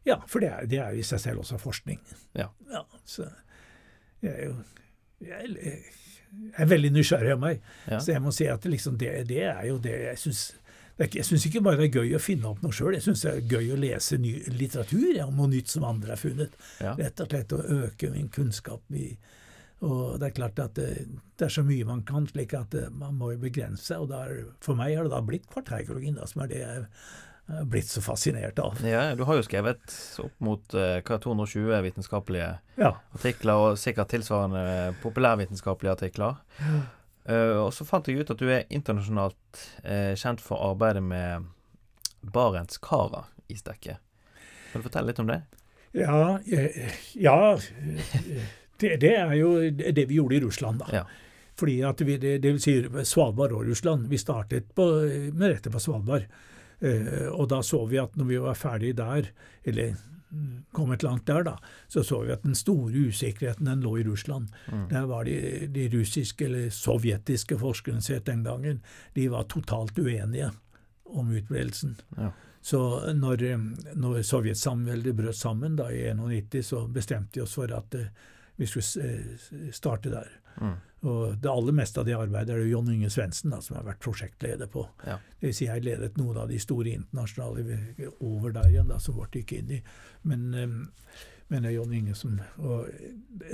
[0.02, 2.00] ja, for det er, det er i seg selv også forskning.
[2.34, 2.48] Ja.
[2.72, 3.28] ja så
[4.22, 4.56] jeg er jo
[5.22, 5.76] jeg,
[6.56, 7.62] er veldig nysgjerrig av meg.
[7.88, 8.00] Ja.
[8.02, 10.50] Så jeg må si at liksom det, det, er jo det jeg syns
[11.02, 13.30] jeg syns ikke bare det er gøy å finne opp noe sjøl, jeg syns det
[13.32, 16.52] er gøy å lese ny litteratur om noe nytt som andre har funnet.
[16.84, 16.92] Ja.
[16.98, 18.84] Rett og slett å øke min kunnskap.
[18.92, 19.08] I,
[19.82, 23.16] og det er klart at det, det, er så mye man kan, slik at man
[23.18, 23.98] må jo begrense.
[23.98, 26.86] Og der, for meg har det da blitt kvartærgeologien, som er det jeg
[27.46, 28.78] blitt så fascinert av.
[28.86, 32.92] Ja, Du har jo skrevet opp mot uh, 220 vitenskapelige ja.
[33.12, 36.38] artikler, og sikkert tilsvarende populærvitenskapelige artikler.
[37.28, 41.50] Uh, og så fant jeg ut at du er internasjonalt uh, kjent for arbeidet med
[42.22, 43.98] Barentskara-isdekket.
[44.72, 45.42] Kan du fortelle litt om det?
[45.92, 46.38] Ja,
[47.12, 47.58] ja
[48.80, 51.04] det, det, er jo det vi gjorde i Russland, da.
[51.58, 54.08] Fordi at vi, det, det vil si Svalbard og Russland.
[54.08, 54.86] Vi startet på,
[55.34, 56.24] med rette på Svalbard.
[56.82, 59.30] Eh, og da så vi at når vi var ferdig der,
[59.64, 59.94] eller
[60.72, 61.58] kommet langt der, da,
[61.88, 64.48] så så vi at den store usikkerheten den lå i Russland.
[64.72, 64.86] Mm.
[64.88, 68.80] Der var de, de, russiske, eller sovjetiske forskerne sett den gangen,
[69.14, 70.50] de var totalt uenige
[71.04, 71.98] om utbredelsen.
[72.16, 72.30] Ja.
[72.62, 73.42] Så når,
[73.98, 78.06] når Sovjetsamveldet brøt sammen da i 91, så bestemte de oss for at uh,
[78.56, 80.30] vi skulle uh, starte der.
[80.60, 80.76] Mm.
[81.02, 84.02] Og det aller meste av det arbeidet er det John Inge Svendsen som har vært
[84.04, 84.84] prosjektleder på.
[85.06, 85.16] Ja.
[85.40, 87.78] Det vil si jeg ledet noen av de store internasjonale
[88.20, 89.80] over der igjen, da, som vårt gikk inn i.
[90.30, 90.44] Men,
[91.52, 92.86] det er Jon Inge som og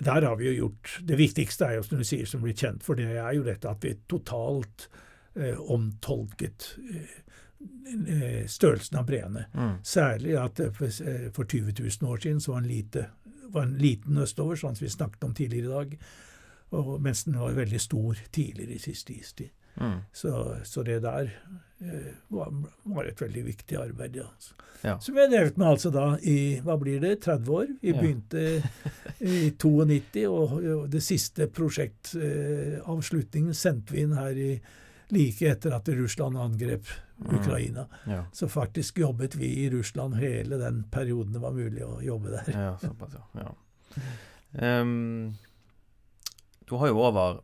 [0.04, 2.84] Der har vi jo gjort Det viktigste er jo, som du sier, som blir kjent
[2.86, 4.86] for det, er jo dette at vi totalt
[5.34, 9.46] eh, omtolket eh, størrelsen av breene.
[9.54, 9.72] Mm.
[9.82, 10.92] Særlig at for,
[11.34, 13.08] for 20 000 år siden så var en, lite,
[13.52, 15.88] var en liten østover, sånn som vi snakket om tidligere i dag.
[16.78, 19.50] Og, mens den var veldig stor tidligere i siste istid.
[19.78, 20.00] Mm.
[20.12, 21.30] Så, så, det der
[21.80, 22.50] eh, var,
[22.82, 24.16] var, et veldig viktig arbeid.
[24.18, 24.26] Ja.
[24.82, 25.00] ja.
[25.00, 27.66] Så vi har drevet med altså da i hva blir det, 30 år.
[27.80, 28.00] Vi ja.
[28.00, 28.62] begynte
[29.20, 34.60] i 92, og, og det siste prosjektavslutningen eh, sendte vi inn her i
[35.14, 36.84] like etter at Russland angrep.
[37.18, 37.86] Ukraina.
[38.04, 38.14] Mm.
[38.14, 38.24] Ja.
[38.32, 42.50] Så faktisk jobbet vi i Russland hele den perioden det var mulig å jobbe der.
[42.54, 43.54] Ja, såpass, ja.
[44.52, 45.34] Um,
[46.68, 47.40] du har jo over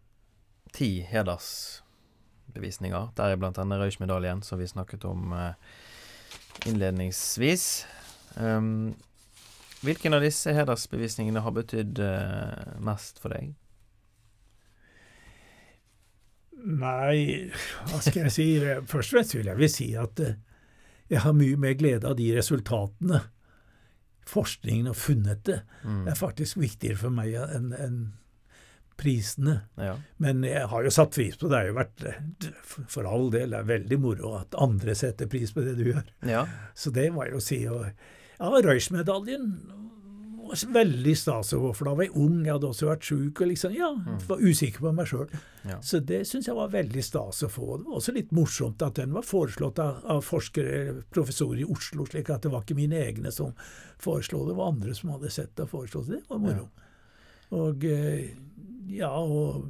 [0.72, 5.52] ti hedersbevisninger, deriblant denne Rausch-medaljen som vi snakket om uh,
[6.66, 7.86] innledningsvis.
[8.36, 8.94] Um,
[9.82, 13.54] hvilken av disse hedersbevisningene har betydd uh, mest for deg?
[16.64, 17.50] Nei,
[17.90, 18.48] hva skal jeg si?
[18.88, 20.34] Først og fremst vil jeg vel si at uh,
[21.12, 23.20] jeg har mye mer glede av de resultatene
[24.24, 26.06] forskningen har funnet det, mm.
[26.08, 27.98] er faktisk viktigere for meg enn en
[28.96, 29.58] prisene.
[29.76, 29.96] Ja.
[30.22, 31.50] Men jeg har jo satt pris på det.
[31.50, 35.52] Det har jo vært for all del det er veldig moro at andre setter pris
[35.52, 36.04] på det du gjør.
[36.30, 36.44] Ja.
[36.78, 37.58] Så det var jo å si.
[37.68, 37.88] Og,
[38.38, 39.50] ja, Røys-medaljen
[40.54, 43.42] var veldig stas å gå, for da var jeg ung, jeg hadde også vært sjuk
[43.44, 44.22] og liksom, ja, mm.
[44.28, 45.34] var usikker på meg sjøl.
[45.64, 45.78] Ja.
[45.84, 47.68] Så det syns jeg var veldig stas å få.
[47.80, 52.06] Det var også litt morsomt at den var foreslått av, av forskere, professorer i Oslo,
[52.08, 53.54] slik at det var ikke mine egne som
[54.02, 56.22] foreslo det, det var andre som hadde sett det og foreslått det.
[56.24, 56.68] Det var moro.
[56.68, 56.90] Ja.
[57.54, 58.34] Og eh,
[58.90, 59.68] ja, og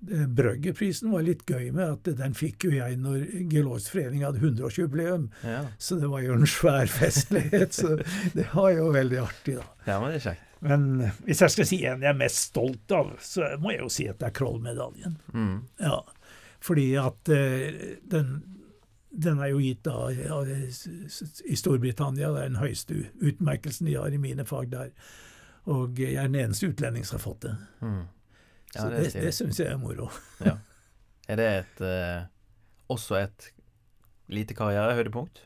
[0.00, 5.24] Brøggerprisen var litt gøy med at den fikk jo jeg når Geologisk forening hadde 100-årsjubileum.
[5.42, 5.64] Ja.
[5.78, 7.74] Så det var jo en svær festlighet.
[7.74, 7.96] så
[8.36, 9.66] det var jo veldig artig, da.
[9.88, 10.44] Ja, Men det er kjekt.
[10.60, 10.86] Men
[11.22, 14.06] hvis jeg skal si en jeg er mest stolt av, så må jeg jo si
[14.10, 15.18] at det er Kroll-medaljen.
[15.34, 15.58] Mm.
[15.82, 16.00] Ja,
[16.64, 18.32] fordi at uh, den,
[19.10, 22.32] den er jo gitt da i Storbritannia.
[22.34, 24.94] Det er den høyeste utmerkelsen de har i mine fag der.
[25.68, 27.54] Og jeg er den eneste utlending som har fått det.
[27.84, 28.06] Mm.
[28.74, 30.10] Ja, så det, det, det syns jeg er moro.
[30.48, 30.58] ja.
[31.28, 32.24] Er det et, eh,
[32.92, 33.50] også et
[34.32, 35.44] lite karrierehøydepunkt?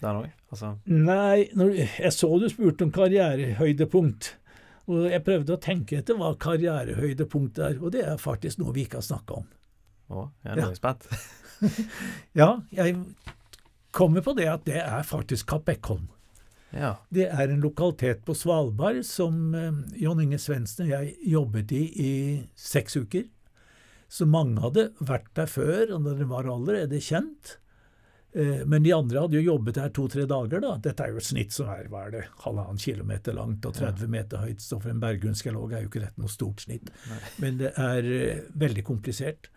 [0.00, 0.74] Altså.
[0.88, 4.34] Nei, jeg så du spurte om karrierehøydepunkt.
[4.90, 8.86] Og jeg prøvde å tenke etter hva karrierehøydepunkt er, og det er faktisk noe vi
[8.88, 9.50] ikke har snakka om.
[10.10, 10.70] Å, jeg er ja.
[10.74, 11.06] spent.
[12.40, 12.96] ja, jeg
[13.94, 16.08] kommer på det at det er faktisk Kapp Eckholm.
[16.76, 16.94] Ja.
[17.10, 21.84] Det er en lokalitet på Svalbard som eh, John Inge Svendsen og jeg jobbet i
[21.90, 22.12] i
[22.58, 23.26] seks uker.
[24.10, 27.56] Så mange hadde vært der før, og det var allerede kjent.
[28.32, 30.62] Eh, men de andre hadde jo jobbet her to-tre dager.
[30.62, 30.76] da.
[30.82, 34.10] Dette er jo et snitt som er hva er det, halvannen kilometer langt og 30
[34.10, 34.62] meter høyt.
[34.62, 36.90] Så for en berggrunnsgeolog er jo ikke dette noe stort snitt.
[37.10, 37.22] Nei.
[37.42, 39.50] Men det er eh, veldig komplisert.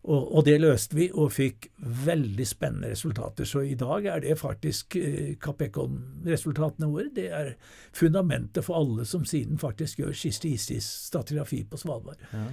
[0.00, 1.66] Og, og, det løste vi, og fikk
[2.06, 3.44] veldig spennende resultater.
[3.44, 7.10] Så i dag er det faktisk eh, Capecon-resultatene våre.
[7.12, 7.50] Det er
[7.92, 12.22] fundamentet for alle som siden faktisk gjør siste ISIS-stratigrafi på Svalbard.
[12.32, 12.46] Ja.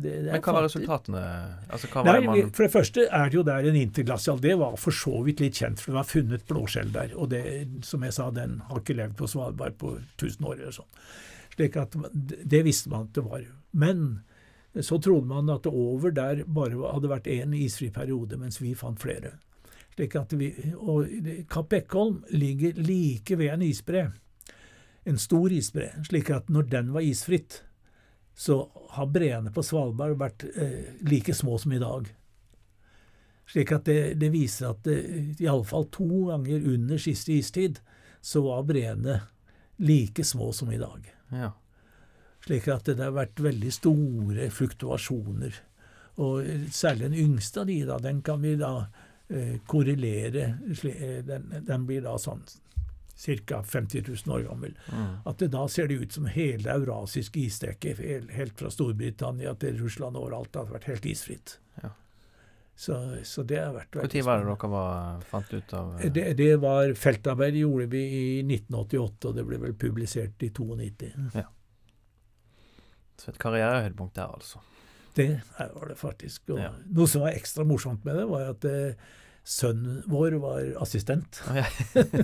[0.00, 1.24] det Men hva var resultatene?
[1.68, 2.54] Altså, hva var Nei, man...
[2.56, 5.60] For det første er det jo der en interglacial Det var for så vidt litt
[5.60, 7.12] kjent, for det var funnet blåskjell der.
[7.20, 7.44] Og det,
[7.84, 10.88] som jeg sa, den har ikke levd på Svalbard på 1000 år eller sånn.
[11.52, 11.92] Slik at
[12.24, 13.44] det visste man at det var.
[13.76, 14.06] Men
[14.84, 18.74] så trodde man at det over der bare hadde vært én isfri periode, mens vi
[18.76, 19.36] fant flere.
[19.96, 21.08] Slik at vi, og
[21.48, 24.10] Kapp Eckholm ligger like ved en isbre,
[25.06, 27.62] en stor isbre, slik at når den var isfritt,
[28.36, 32.10] så har breene på Svalbard vært eh, like små som i dag.
[33.48, 34.98] Slik at det, det viser at det,
[35.40, 37.80] iallfall to ganger under siste istid
[38.20, 39.20] så var breene
[39.80, 41.06] like små som i dag.
[41.30, 41.54] Ja.
[42.46, 45.56] Slik at det har vært veldig store fluktuasjoner.
[46.22, 48.70] Og særlig den yngste av de, da, den kan vi da
[49.28, 53.62] eh, korrelere eh, den, den, blir da sånn ca.
[53.62, 54.76] 50 000 år gammel.
[54.92, 55.12] Mm.
[55.28, 57.96] At det da ser det ut som hele eurasiske isdekke,
[58.36, 61.58] helt fra Storbritannia til Russland overalt, har vært helt isfritt.
[61.82, 61.90] Ja.
[62.76, 66.10] Så, så, det har vært veldig Når var det dere var, fant ut av eh?
[66.12, 71.12] det, det, var Feltarbeid gjorde vi i 1988, og det ble vel publisert i 92.
[71.34, 71.46] Ja.
[73.20, 74.62] Så et karrierehøydepunkt der, altså.
[75.16, 76.50] Det var det faktisk.
[76.52, 76.74] Ja.
[76.92, 78.98] Noe som var ekstra morsomt med det, var at eh,
[79.46, 81.40] sønnen vår var assistent.
[81.48, 81.64] Oh, ja.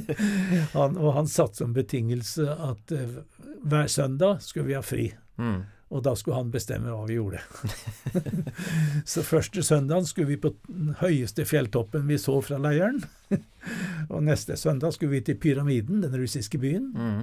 [0.77, 3.23] han, og han satte som betingelse at eh,
[3.63, 5.07] hver søndag skulle vi ha fri.
[5.41, 5.63] Mm.
[5.93, 7.41] Og da skulle han bestemme hva vi gjorde.
[9.13, 13.03] så første søndag skulle vi på den høyeste fjelltoppen vi så fra leiren.
[14.13, 16.93] og neste søndag skulle vi til Pyramiden, den russiske byen.
[16.97, 17.23] Mm.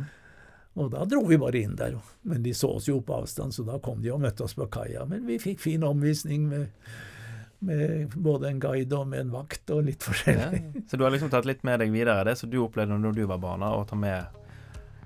[0.80, 1.98] Og da dro vi bare inn der.
[2.30, 4.70] Men de så oss jo på avstand, så da kom de og møtte oss på
[4.72, 5.06] kaia.
[5.10, 6.92] Men vi fikk fin omvisning med,
[7.68, 10.64] med både en guide og med en vakt og litt forskjellig.
[10.64, 10.84] Ja.
[10.88, 13.26] Så du har liksom tatt litt med deg videre det som du opplevde når du
[13.28, 14.38] var barna, og ta med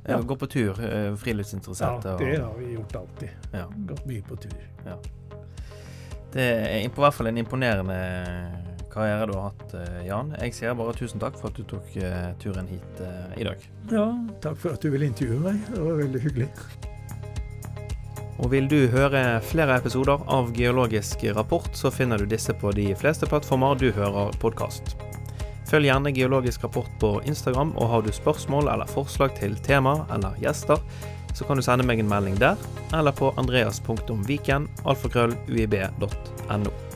[0.04, 0.18] ja.
[0.20, 2.10] Gå på tur, eh, friluftsinteresserte.
[2.10, 3.30] Ja, det har vi gjort alltid.
[3.54, 3.70] Ja.
[3.88, 4.58] Gått mye på tur.
[4.84, 4.98] Ja.
[6.34, 7.96] Det er i hvert fall en imponerende
[8.94, 10.34] karriere du har hatt, eh, Jan.
[10.40, 13.68] Jeg sier bare tusen takk for at du tok uh, turen hit uh, i dag.
[13.92, 14.08] Ja,
[14.44, 15.62] takk for at du ville intervjue meg.
[15.74, 16.50] Det var veldig hyggelig.
[18.42, 22.90] Og vil du høre flere episoder av Geologisk rapport, så finner du disse på de
[22.98, 24.96] fleste plattformer du hører podkast.
[25.70, 30.36] Følg gjerne Geologisk rapport på Instagram, og har du spørsmål eller forslag til tema eller
[30.42, 30.82] gjester,
[31.34, 32.60] så kan du sende meg en melding der,
[32.94, 36.93] eller på andreas.viken, alfakrølluib.no.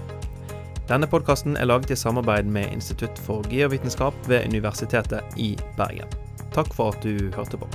[0.88, 6.08] Denne podkasten er laget i samarbeid med Institutt for geovitenskap ved Universitetet i Bergen.
[6.56, 7.68] Takk for at du hørte på.